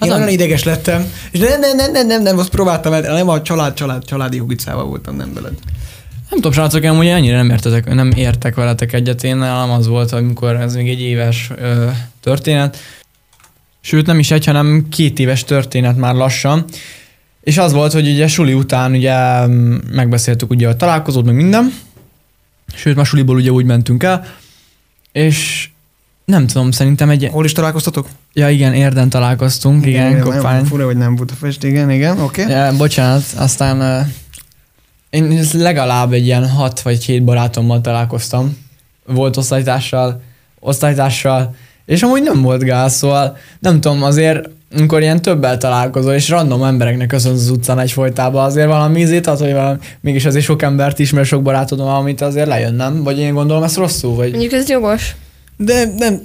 Én 0.02 0.12
olyan 0.12 0.30
ideges 0.30 0.64
lettem, 0.64 1.12
és 1.32 1.40
nem, 1.40 1.60
nem, 1.60 1.76
nem, 1.76 1.92
nem, 1.92 2.08
nem, 2.08 2.22
nem, 2.22 2.38
azt 2.38 2.50
próbáltam, 2.50 2.94
el, 2.94 3.02
nem 3.02 3.30
a 3.30 3.42
család, 3.42 3.74
család, 3.74 4.06
családi 4.06 4.38
Hugicával 4.38 4.86
voltam, 4.86 5.16
nem 5.16 5.34
veled. 5.34 5.54
Nem 6.30 6.40
tudom, 6.40 6.52
srácok, 6.52 6.84
én 6.84 6.92
ugye 6.92 7.14
ennyire 7.14 7.36
nem 7.36 7.50
értetek, 7.50 7.94
nem 7.94 8.12
értek 8.12 8.56
veletek 8.56 8.94
egyet. 8.94 9.24
Én 9.24 9.38
nálam 9.38 9.70
az 9.72 9.88
volt, 9.88 10.12
amikor 10.12 10.56
ez 10.56 10.76
még 10.76 10.90
egy 10.90 11.02
éves 11.02 11.52
ö, 11.56 11.88
történet. 12.22 12.78
Sőt, 13.82 14.06
nem 14.06 14.20
is 14.20 14.32
egy, 14.32 14.46
hanem 14.46 14.86
két 14.90 15.20
éves 15.20 15.44
történet 15.44 15.98
már 15.98 16.16
lassan. 16.16 16.66
És 17.44 17.58
az 17.58 17.74
volt, 17.74 17.94
hogy 17.94 18.08
ugye 18.08 18.28
suli 18.28 18.54
után 18.54 18.92
ugye 18.92 19.46
mm, 19.46 19.76
megbeszéltük 19.92 20.50
ugye 20.50 20.68
a 20.68 20.76
találkozót, 20.76 21.26
meg 21.26 21.36
minden. 21.36 21.74
Sőt, 22.76 22.96
már 22.96 23.06
suliból 23.06 23.36
ugye 23.36 23.50
úgy 23.50 23.66
mentünk 23.66 24.04
el. 24.04 24.36
És 25.12 25.70
nem 26.30 26.48
tudom, 26.48 26.72
szerintem 26.72 27.10
egy... 27.10 27.30
Hol 27.32 27.46
is 27.46 27.52
találkoztatok? 27.52 28.08
Ja 28.34 28.50
igen, 28.50 28.74
érden 28.74 29.10
találkoztunk, 29.10 29.86
igen, 29.86 30.10
igen 30.12 30.24
kopány. 30.24 30.64
Fura, 30.64 30.86
hogy 30.86 30.98
nem 30.98 31.16
Budapest, 31.16 31.64
igen, 31.64 31.92
igen, 31.92 32.20
oké. 32.20 32.42
Okay. 32.42 32.56
Ja, 32.56 32.76
bocsánat, 32.78 33.24
aztán 33.38 34.02
uh, 34.02 34.08
én 35.10 35.40
legalább 35.54 36.14
egy 36.14 36.26
ilyen 36.26 36.50
hat 36.50 36.82
vagy 36.82 37.04
hét 37.04 37.24
barátommal 37.24 37.82
találkoztam. 37.82 38.58
Volt 39.06 39.38
osztálytársal, 39.38 40.22
osztálytársal, 40.60 41.56
és 41.86 42.04
amúgy 42.04 42.24
nem 42.24 42.42
volt 42.42 42.64
gáz, 42.64 42.96
szóval 42.96 43.38
nem 43.60 43.82
tudom, 43.82 44.04
azért 44.04 44.50
amikor 44.78 45.02
ilyen 45.02 45.22
többel 45.22 45.58
találkozol, 45.58 46.14
és 46.14 46.30
random 46.30 46.64
embereknek 46.64 47.08
köszönsz 47.08 47.40
az 47.40 47.50
utcán 47.50 47.80
egyfolytában, 47.80 48.46
azért 48.46 48.68
valami 48.68 49.00
ízét 49.00 49.28
ad, 49.28 49.40
hogy 49.40 49.54
valami, 49.54 49.78
mégis 50.02 50.26
azért 50.26 50.46
sok 50.46 50.62
embert 50.62 51.00
ismer, 51.00 51.26
sok 51.26 51.42
barátod 51.42 51.80
van, 51.80 51.96
amit 51.96 52.22
azért 52.22 52.48
lejön, 52.48 52.74
nem? 52.74 53.04
Vagy 53.04 53.20
én 53.20 53.34
gondolom 53.34 53.64
ezt 53.64 53.78
rosszul, 53.78 54.16
vagy... 54.16 54.30
Mondjuk 54.30 54.54
ez 54.54 54.70
jogos. 54.70 55.16
De 55.64 55.94
nem, 55.98 56.22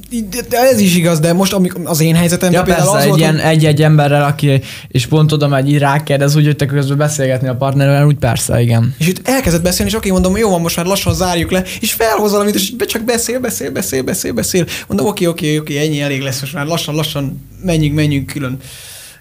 de- 0.49 0.59
ez 0.59 0.81
is 0.81 0.97
igaz, 0.97 1.21
de 1.21 1.33
most 1.33 1.53
amikor 1.53 1.81
az 1.85 2.01
én 2.01 2.15
helyzetem 2.15 2.53
Ja 2.53 2.63
persze, 2.63 2.91
az 2.91 3.03
egy 3.03 3.09
volt, 3.09 3.21
ilyen 3.21 3.39
egy-egy 3.39 3.83
emberrel, 3.83 4.25
aki, 4.25 4.61
és 4.89 5.07
pont 5.07 5.33
oda 5.33 5.49
megy, 5.49 5.69
így 5.69 5.79
rákérdez, 5.79 6.37
úgy 6.37 6.45
jöttek 6.45 6.69
közben 6.69 6.99
beszélgetni 6.99 7.49
a 7.49 7.55
partnerrel, 7.55 8.07
úgy 8.07 8.17
persze, 8.17 8.61
igen. 8.61 8.95
És 8.99 9.07
itt 9.07 9.29
elkezdett 9.29 9.63
beszélni, 9.63 9.91
és 9.91 9.97
oké, 9.97 10.11
mondom, 10.11 10.37
jó 10.37 10.51
van, 10.51 10.61
most 10.61 10.77
már 10.77 10.87
lassan 10.87 11.15
zárjuk 11.15 11.51
le, 11.51 11.65
és 11.81 11.93
felhoz 11.93 12.31
valamit, 12.31 12.55
és 12.55 12.73
csak 12.87 13.05
beszél, 13.05 13.41
beszél, 13.41 13.71
beszél, 13.71 14.03
beszél, 14.03 14.33
beszél. 14.33 14.67
Mondom, 14.89 15.07
oké, 15.07 15.27
oké, 15.27 15.59
oké, 15.59 15.79
ennyi 15.79 16.01
elég 16.01 16.21
lesz, 16.21 16.41
most 16.41 16.55
már 16.55 16.67
lassan, 16.67 16.95
lassan 16.95 17.49
menjünk, 17.63 17.95
menjünk 17.95 18.27
külön, 18.27 18.59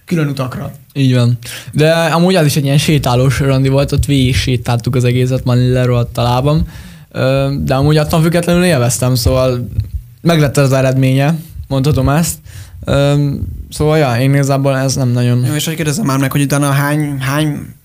külön 0.06 0.28
utakra. 0.28 0.72
Így 0.94 1.14
van. 1.14 1.38
De 1.72 1.92
amúgy 1.92 2.36
az 2.36 2.46
is 2.46 2.56
egy 2.56 2.66
ilyen 2.66 2.78
sétálós 2.78 3.40
randi 3.40 3.70
volt, 3.70 3.92
ott 3.92 4.06
végig 4.06 4.36
sétáltuk 4.36 4.96
az 4.96 5.04
egészet, 5.04 5.44
már 5.44 5.58
lerohadt 5.58 6.18
a 6.18 6.22
lábam. 6.22 6.68
De 7.64 7.74
amúgy 7.76 7.98
attól 7.98 8.22
függetlenül 8.22 8.64
élveztem, 8.64 9.16
szóval 9.16 9.68
meg 10.24 10.40
lett 10.40 10.58
az 10.58 10.74
eredménye, 10.74 11.36
mondhatom 11.68 12.10
ezt. 12.10 12.38
Öm, 12.86 13.42
szóval, 13.70 13.98
ja, 13.98 14.22
én 14.22 14.34
igazából 14.34 14.78
ez 14.78 14.96
nem 14.96 15.10
nagyon... 15.10 15.46
Jó, 15.46 15.54
és 15.54 15.66
hogy 15.66 15.76
kérdezem 15.76 16.06
már 16.06 16.20
meg, 16.20 16.32
hogy 16.32 16.42
utána 16.42 16.72
hány, 16.72 17.20
hány, 17.20 17.76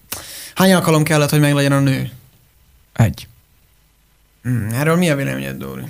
hány 0.55 0.73
alkalom 0.73 1.03
kellett, 1.03 1.31
hogy 1.31 1.41
meglegyen 1.41 1.73
a 1.73 1.81
nő? 1.81 2.11
Egy. 2.93 3.29
Hmm, 4.43 4.69
erről 4.73 4.97
mi 4.97 5.11
a 5.11 5.17
véleményed, 5.17 5.57
Dóri? 5.57 5.83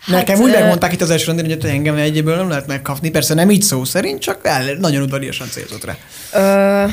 Hát, 0.00 0.16
Nekem 0.16 0.40
úgy 0.40 0.50
ö, 0.50 0.58
megmondták 0.58 0.92
itt 0.92 1.00
az 1.00 1.10
első 1.10 1.26
randin, 1.26 1.46
hogy 1.46 1.64
engem 1.64 1.96
egyéből 1.96 2.36
nem 2.36 2.48
lehet 2.48 2.66
megkapni. 2.66 3.10
Persze 3.10 3.34
nem 3.34 3.50
így 3.50 3.62
szó 3.62 3.84
szerint, 3.84 4.20
csak 4.20 4.40
el, 4.42 4.74
nagyon 4.74 5.02
udvariasan 5.02 5.48
célzott 5.48 5.84
rá. 5.84 5.96
Ö, 6.32 6.88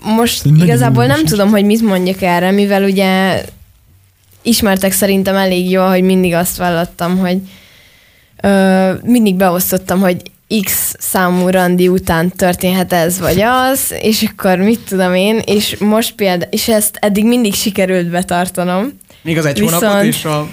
most 0.00 0.44
igazából 0.44 1.06
nem 1.06 1.24
tudom, 1.24 1.50
hogy 1.50 1.64
mit 1.64 1.82
mondjak 1.82 2.22
erre, 2.22 2.50
mivel 2.50 2.82
ugye 2.82 3.42
ismertek 4.48 4.92
szerintem 4.92 5.36
elég 5.36 5.70
jól, 5.70 5.88
hogy 5.88 6.02
mindig 6.02 6.34
azt 6.34 6.56
vallottam, 6.56 7.18
hogy 7.18 7.38
ö, 8.42 8.92
mindig 9.02 9.34
beosztottam, 9.34 10.00
hogy 10.00 10.16
X 10.64 10.94
számú 10.98 11.48
randi 11.48 11.88
után 11.88 12.30
történhet 12.30 12.92
ez 12.92 13.18
vagy 13.18 13.40
az, 13.40 13.94
és 14.00 14.22
akkor 14.32 14.58
mit 14.58 14.80
tudom 14.80 15.14
én, 15.14 15.42
és 15.44 15.76
most 15.78 16.14
például, 16.14 16.50
és 16.50 16.68
ezt 16.68 16.96
eddig 17.00 17.24
mindig 17.24 17.54
sikerült 17.54 18.10
betartanom. 18.10 18.98
Még 19.22 19.38
az 19.38 19.44
egy 19.46 19.58
Viszont- 19.58 19.82
hónapot 19.82 20.04
és 20.04 20.24
a... 20.24 20.48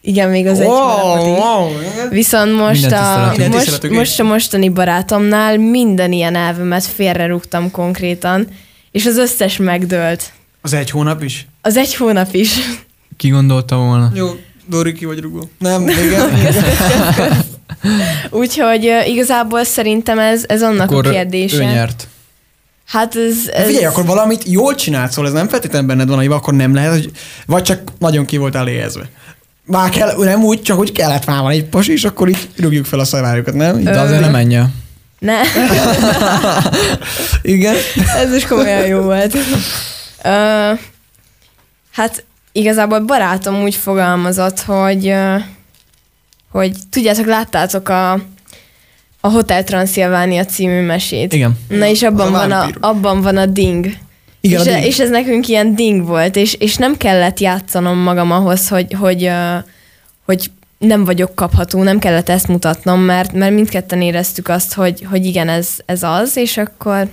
Igen, 0.00 0.30
még 0.30 0.46
az 0.46 0.60
egy 0.60 0.66
hónapot 0.66 1.26
is. 1.26 1.42
wow. 1.42 1.68
Viszont 2.10 2.56
most 2.56 2.92
a, 2.92 3.32
most, 3.50 3.88
most 3.90 4.20
a 4.20 4.22
mostani 4.24 4.68
barátomnál 4.68 5.56
minden 5.58 6.12
ilyen 6.12 6.36
elvemet 6.36 6.84
félrerúgtam 6.84 7.70
konkrétan, 7.70 8.46
és 8.90 9.06
az 9.06 9.16
összes 9.16 9.56
megdőlt. 9.56 10.32
Az 10.60 10.72
egy 10.72 10.90
hónap 10.90 11.22
is? 11.22 11.46
Az 11.62 11.76
egy 11.76 11.94
hónap 11.94 12.34
is. 12.34 12.50
Ki 13.16 13.28
gondolta 13.28 13.76
volna? 13.76 14.10
Jó, 14.14 14.28
Dóri, 14.66 14.92
ki 14.92 15.04
vagy 15.04 15.20
rugó? 15.20 15.50
Nem, 15.58 15.88
igen. 15.88 16.30
Úgyhogy 18.30 18.90
igazából 19.06 19.64
szerintem 19.64 20.18
ez, 20.18 20.44
ez 20.46 20.62
annak 20.62 20.90
Akkor 20.90 21.06
a 21.06 21.10
kérdése. 21.10 21.56
ő 21.56 21.60
nyert. 21.60 22.08
Hát 22.86 23.16
ez, 23.16 23.48
ez 23.52 23.66
Figyelj, 23.66 23.84
akkor 23.84 24.04
valamit 24.04 24.42
jól 24.48 24.74
csinálsz, 24.74 25.12
szóval 25.12 25.30
ez 25.30 25.36
nem 25.36 25.48
feltétlenül 25.48 25.88
benned 25.88 26.08
van, 26.08 26.16
hogy 26.16 26.26
akkor 26.26 26.54
nem 26.54 26.74
lehet, 26.74 26.90
hogy 26.90 27.10
vagy 27.46 27.62
csak 27.62 27.80
nagyon 27.98 28.24
ki 28.24 28.36
voltál 28.36 28.68
éhezve. 28.68 29.10
Már 29.64 29.90
kell, 29.90 30.16
nem 30.16 30.44
úgy, 30.44 30.62
csak 30.62 30.78
úgy 30.78 30.92
kellett 30.92 31.26
már 31.26 31.42
van 31.42 31.50
egy 31.50 31.64
pasi, 31.64 31.92
és 31.92 32.04
akkor 32.04 32.28
így 32.28 32.48
rúgjuk 32.56 32.84
fel 32.84 32.98
a 32.98 33.04
szavárjukat, 33.04 33.54
nem? 33.54 33.82
De 33.82 34.00
azért 34.00 34.20
nem 34.20 34.30
menj 34.30 34.58
ne, 35.24 35.40
Igen. 37.42 37.74
ez 38.16 38.34
is 38.34 38.46
komolyan 38.46 38.86
jó 38.86 39.00
volt. 39.00 39.34
Uh, 40.24 40.78
hát 41.92 42.24
igazából 42.54 43.00
barátom 43.00 43.62
úgy 43.62 43.74
fogalmazott, 43.74 44.60
hogy, 44.60 45.14
hogy 46.50 46.72
tudjátok, 46.90 47.26
láttátok 47.26 47.88
a, 47.88 48.12
a 49.20 49.28
Hotel 49.28 49.64
Transylvania 49.64 50.44
című 50.44 50.80
mesét. 50.80 51.32
Igen. 51.32 51.58
Na 51.68 51.86
és 51.86 52.02
abban 52.02 52.26
a 52.26 52.30
van 52.30 52.50
a, 52.50 52.68
abban 52.80 53.22
van 53.22 53.36
a 53.36 53.46
ding. 53.46 53.86
Igen, 54.40 54.60
és, 54.60 54.66
a 54.66 54.70
ding. 54.72 54.84
és 54.84 54.98
ez 54.98 55.10
nekünk 55.10 55.48
ilyen 55.48 55.74
ding 55.74 56.06
volt, 56.06 56.36
és, 56.36 56.54
és 56.54 56.76
nem 56.76 56.96
kellett 56.96 57.40
játszanom 57.40 57.98
magam 57.98 58.30
ahhoz, 58.32 58.68
hogy, 58.68 58.92
hogy, 58.92 59.30
hogy 60.24 60.50
nem 60.78 61.04
vagyok 61.04 61.34
kapható, 61.34 61.82
nem 61.82 61.98
kellett 61.98 62.28
ezt 62.28 62.48
mutatnom, 62.48 63.00
mert, 63.00 63.32
mert 63.32 63.54
mindketten 63.54 64.02
éreztük 64.02 64.48
azt, 64.48 64.74
hogy, 64.74 65.06
hogy 65.10 65.26
igen, 65.26 65.48
ez, 65.48 65.68
ez 65.86 66.02
az, 66.02 66.36
és 66.36 66.56
akkor 66.56 67.08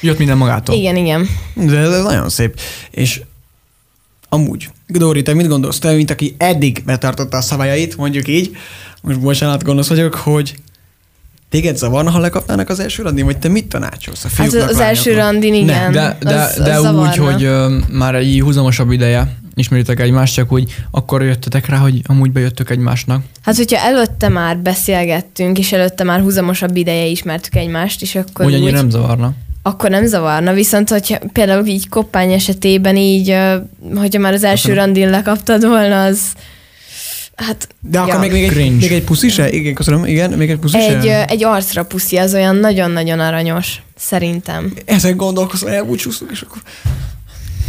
Jött 0.00 0.18
minden 0.18 0.36
magától. 0.36 0.74
igen, 0.74 0.96
igen. 0.96 1.28
De 1.54 1.76
ez 1.76 2.02
nagyon 2.02 2.28
szép. 2.28 2.60
És 2.90 3.20
amúgy, 4.36 4.68
Dóri, 4.86 5.22
te 5.22 5.34
mit 5.34 5.48
gondolsz? 5.48 5.78
Te, 5.78 5.92
mint 5.92 6.10
aki 6.10 6.34
eddig 6.38 6.82
betartotta 6.86 7.36
a 7.36 7.40
szabályait, 7.40 7.96
mondjuk 7.96 8.28
így, 8.28 8.56
most 9.02 9.20
bocsánat, 9.20 9.62
gonosz 9.62 9.88
vagyok, 9.88 10.14
hogy 10.14 10.54
téged 11.48 11.76
zavarna, 11.76 12.10
ha 12.10 12.18
lekapnának 12.18 12.68
az 12.68 12.80
első 12.80 13.02
randin, 13.02 13.24
vagy 13.24 13.38
te 13.38 13.48
mit 13.48 13.66
tanácsolsz 13.68 14.24
a 14.24 14.28
Hát 14.36 14.48
fiúknak, 14.48 14.68
az, 14.68 14.74
az 14.74 14.80
első 14.80 15.14
randin, 15.14 15.54
igen. 15.54 15.92
De, 15.92 16.16
de, 16.20 16.34
az, 16.34 16.54
de 16.56 16.72
az 16.72 16.78
úgy, 16.78 16.84
zavarna. 16.84 17.32
hogy 17.32 17.42
ö, 17.44 17.78
már 17.90 18.14
egy 18.14 18.40
húzamosabb 18.40 18.90
ideje 18.90 19.36
ismeritek 19.54 20.00
egymást, 20.00 20.34
csak 20.34 20.52
úgy 20.52 20.74
akkor 20.90 21.22
jöttetek 21.22 21.66
rá, 21.66 21.76
hogy 21.76 22.02
amúgy 22.06 22.32
bejöttök 22.32 22.70
egymásnak. 22.70 23.22
Hát, 23.42 23.56
hogyha 23.56 23.78
előtte 23.78 24.28
már 24.28 24.58
beszélgettünk, 24.58 25.58
és 25.58 25.72
előtte 25.72 26.04
már 26.04 26.20
húzamosabb 26.20 26.76
ideje 26.76 27.06
ismertük 27.06 27.56
egymást, 27.56 28.02
és 28.02 28.14
akkor 28.14 28.46
Úgy 28.46 28.52
úgy, 28.52 28.60
annyira 28.60 28.76
nem 28.76 28.90
zavarna. 28.90 29.32
Akkor 29.66 29.90
nem 29.90 30.06
zavarna. 30.06 30.52
Viszont, 30.52 30.88
hogyha 30.90 31.18
például 31.32 31.66
így 31.66 31.88
koppány 31.88 32.32
esetében 32.32 32.96
így, 32.96 33.36
hogyha 33.94 34.20
már 34.20 34.32
az 34.32 34.44
első 34.44 34.62
Köszönöm. 34.68 34.84
randin 34.84 35.10
lekaptad 35.10 35.66
volna, 35.66 36.04
az 36.04 36.20
hát 37.36 37.68
De 37.80 37.98
akkor 37.98 38.12
Ja. 38.14 38.18
még, 38.18 38.30
még, 38.32 38.42
egy, 38.44 38.50
Cringe. 38.50 38.86
még 38.86 38.92
egy 38.92 39.04
puszi 39.04 39.28
se? 39.28 39.50
Igen, 39.50 39.74
köszönöm. 39.74 40.04
Igen, 40.04 40.30
még 40.30 40.50
egy 40.50 40.58
puszi 40.58 40.78
egy, 40.78 41.02
se? 41.04 41.24
egy 41.24 41.44
arcra 41.44 41.84
puszi, 41.84 42.16
az 42.16 42.34
olyan 42.34 42.56
nagyon-nagyon 42.56 43.20
aranyos, 43.20 43.82
szerintem. 43.96 44.74
Ezen 44.84 45.16
gondolkoztam, 45.16 45.68
elbúcsúztunk, 45.68 46.30
és 46.30 46.40
akkor, 46.40 46.62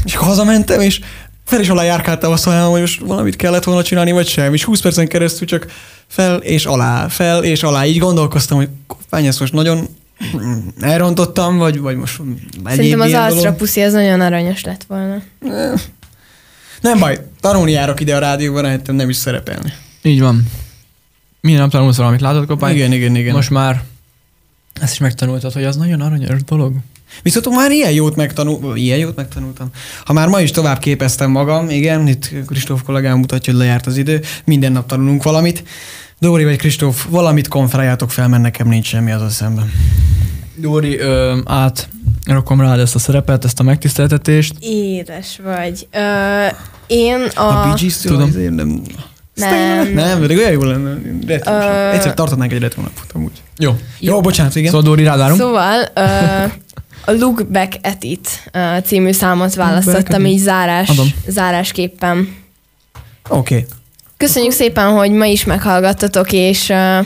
és 0.06 0.14
akkor 0.16 0.28
hazamentem, 0.28 0.82
és 0.82 1.00
fel 1.46 1.60
is 1.60 1.70
alá 1.70 1.84
járkáltam 1.84 2.32
azt 2.32 2.46
mondom, 2.46 2.72
hogy 2.72 2.80
most 2.82 3.00
valamit 3.00 3.36
kellett 3.36 3.64
volna 3.64 3.84
csinálni, 3.84 4.12
vagy 4.12 4.28
sem. 4.28 4.54
És 4.54 4.64
20 4.64 4.80
percen 4.82 5.08
keresztül 5.08 5.48
csak 5.48 5.68
fel 6.08 6.38
és 6.38 6.66
alá, 6.66 7.08
fel 7.08 7.44
és 7.44 7.64
alá. 7.64 7.86
Így 7.86 7.98
gondolkoztam, 8.00 8.58
hogy 8.58 8.70
koppány, 8.88 9.26
ezt 9.26 9.40
most 9.40 9.54
nagyon 9.54 9.88
elrontottam, 10.80 11.58
vagy, 11.58 11.80
vagy 11.80 11.96
most 11.96 12.20
egyéb 12.20 12.68
Szerintem 12.68 13.00
az 13.00 13.08
ilyen 13.08 13.22
arcra 13.22 13.40
dolog. 13.42 13.56
puszi, 13.56 13.82
az 13.82 13.94
nagyon 13.94 14.22
aranyos 14.22 14.64
lett 14.64 14.84
volna. 14.88 15.22
Nem 16.82 17.00
baj, 17.00 17.20
tanulni 17.40 17.72
járok 17.72 18.00
ide 18.00 18.16
a 18.16 18.20
rádióban, 18.20 18.62
rájöttem 18.62 18.96
nem 18.96 19.10
is 19.10 19.16
szerepelni. 19.16 19.74
Így 20.02 20.22
van. 20.22 20.46
Minden 21.42 21.62
nap 21.62 21.72
tanulsz 21.72 21.98
valamit, 21.98 22.22
látod, 22.22 22.46
Kopány? 22.46 22.76
Igen, 22.76 22.92
igen, 22.92 23.16
igen. 23.16 23.36
Most 23.36 23.50
már 23.50 23.84
ezt 24.82 24.92
is 24.94 25.00
megtanultad, 25.00 25.54
hogy 25.54 25.64
az 25.64 25.76
nagyon 25.76 26.02
aranyos 26.02 26.44
dolog. 26.44 26.74
Viszont 27.24 27.50
már 27.50 27.72
ilyen 27.72 27.92
jót 27.92 28.16
megtanul, 28.16 28.78
ilyen 28.78 28.98
jót 28.98 29.16
megtanultam. 29.16 29.70
Ha 30.06 30.14
már 30.14 30.28
ma 30.28 30.42
is 30.42 30.52
tovább 30.52 30.80
képeztem 30.80 31.32
magam, 31.32 31.70
igen, 31.70 32.08
itt 32.08 32.32
Kristóf 32.46 32.84
kollégám 32.84 33.18
mutatja, 33.18 33.54
hogy 33.54 33.62
lejárt 33.62 33.86
az 33.86 33.98
idő, 33.98 34.22
minden 34.44 34.72
nap 34.72 34.88
tanulunk 34.88 35.24
valamit. 35.24 35.64
Dóri 36.20 36.44
vagy 36.44 36.58
Kristóf, 36.58 37.06
valamit 37.10 37.48
konferáljátok 37.48 38.12
fel, 38.12 38.28
mert 38.28 38.42
nekem 38.42 38.68
nincs 38.68 38.88
semmi 38.88 39.12
az 39.12 39.22
a 39.22 39.30
szemben. 39.30 39.72
Dóri, 40.60 40.98
ö, 40.98 41.38
át 41.46 41.90
rakom 42.26 42.62
rád 42.62 42.80
ezt 42.80 42.96
a 42.96 43.00
szerepet, 43.00 43.46
ezt 43.46 43.60
a 43.60 43.64
megtiszteltetést. 43.64 44.54
Édes 44.60 45.40
vagy. 45.44 45.88
Ö, 45.92 46.46
én 46.88 47.28
a... 47.36 47.42
A, 47.42 47.64
Bee 47.64 47.74
Gees 47.82 47.98
tudom. 47.98 48.32
tudom. 48.32 48.82
Nem, 49.34 49.84
Nem. 49.84 49.94
nem, 49.94 50.20
pedig 50.20 50.38
olyan 50.38 50.52
jó 50.52 50.64
lenne. 50.64 50.98
Ö- 51.28 51.94
Egyszer 51.94 52.14
tartanánk 52.14 52.52
egy 52.52 52.60
retronapot 52.60 53.12
amúgy. 53.14 53.42
Jó. 53.58 53.76
Jó, 54.00 54.14
jó 54.14 54.22
bocsánat, 54.22 54.56
igen. 54.56 54.70
Szóval 54.72 54.86
Dóri, 54.86 55.04
rád 55.04 55.18
várunk. 55.18 55.40
Szóval 55.40 55.88
ö, 55.94 56.02
a 57.06 57.12
Look 57.12 57.48
Back 57.52 57.74
at 57.84 58.04
It 58.04 58.52
című 58.86 59.12
számot 59.12 59.56
választottam 59.56 60.26
így 60.26 60.40
zárás, 60.40 60.90
Adom. 60.90 61.08
zárásképpen. 61.28 62.36
Oké. 63.30 63.56
Okay. 63.56 63.66
Köszönjük 64.18 64.52
szépen, 64.52 64.92
hogy 64.92 65.12
ma 65.12 65.26
is 65.26 65.46
meghallgattatok, 65.46 66.32
és 66.32 66.70
uh, 66.70 67.06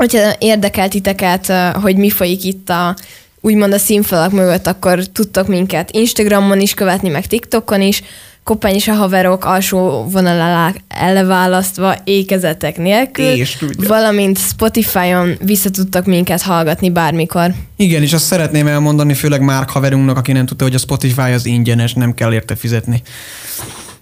hogyha 0.00 0.32
érdekelt 0.38 0.90
titeket, 0.90 1.52
hogy 1.82 1.96
mi 1.96 2.10
folyik 2.10 2.44
itt 2.44 2.68
a 2.68 2.96
úgymond 3.40 3.72
a 3.72 3.78
színfalak 3.78 4.32
mögött, 4.32 4.66
akkor 4.66 5.04
tudtok 5.04 5.46
minket 5.46 5.90
Instagramon 5.90 6.60
is 6.60 6.74
követni, 6.74 7.08
meg 7.08 7.26
TikTokon 7.26 7.80
is, 7.80 8.02
Koppány 8.44 8.74
és 8.74 8.88
a 8.88 8.92
haverok 8.92 9.44
alsó 9.44 10.04
vonal 10.10 10.40
alá 10.40 10.72
elválasztva 10.88 11.96
ékezetek 12.04 12.78
nélkül, 12.78 13.24
És 13.24 13.56
tudja. 13.56 13.88
valamint 13.88 14.38
Spotify-on 14.38 15.36
vissza 15.44 15.70
tudtok 15.70 16.04
minket 16.04 16.42
hallgatni 16.42 16.90
bármikor. 16.90 17.54
Igen, 17.76 18.02
és 18.02 18.12
azt 18.12 18.24
szeretném 18.24 18.66
elmondani, 18.66 19.14
főleg 19.14 19.40
Márk 19.42 19.70
haverunknak, 19.70 20.16
aki 20.16 20.32
nem 20.32 20.46
tudta, 20.46 20.64
hogy 20.64 20.74
a 20.74 20.78
Spotify 20.78 21.20
az 21.32 21.46
ingyenes, 21.46 21.94
nem 21.94 22.14
kell 22.14 22.32
érte 22.32 22.56
fizetni. 22.56 23.02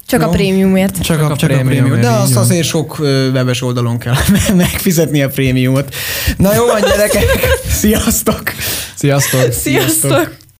Csak 0.08 0.20
Jó. 0.20 0.26
a 0.26 0.30
prémiumért. 0.30 1.00
Csak, 1.00 1.20
a, 1.20 1.30
a 1.30 1.36
csak 1.36 1.50
a 1.50 1.54
prémium, 1.54 1.66
prémium. 1.66 2.00
De 2.00 2.08
azt 2.08 2.36
azért 2.36 2.66
sok 2.66 2.98
webes 2.98 3.62
oldalon 3.62 3.98
kell 3.98 4.14
megfizetni 4.54 5.22
a 5.22 5.28
prémiumot. 5.28 5.94
Na 6.36 6.54
jó 6.54 6.66
van, 6.66 6.80
gyerekek! 6.80 7.48
Sziasztok! 7.80 8.42
Sziasztok! 8.94 9.52
Sziasztok! 9.52 10.36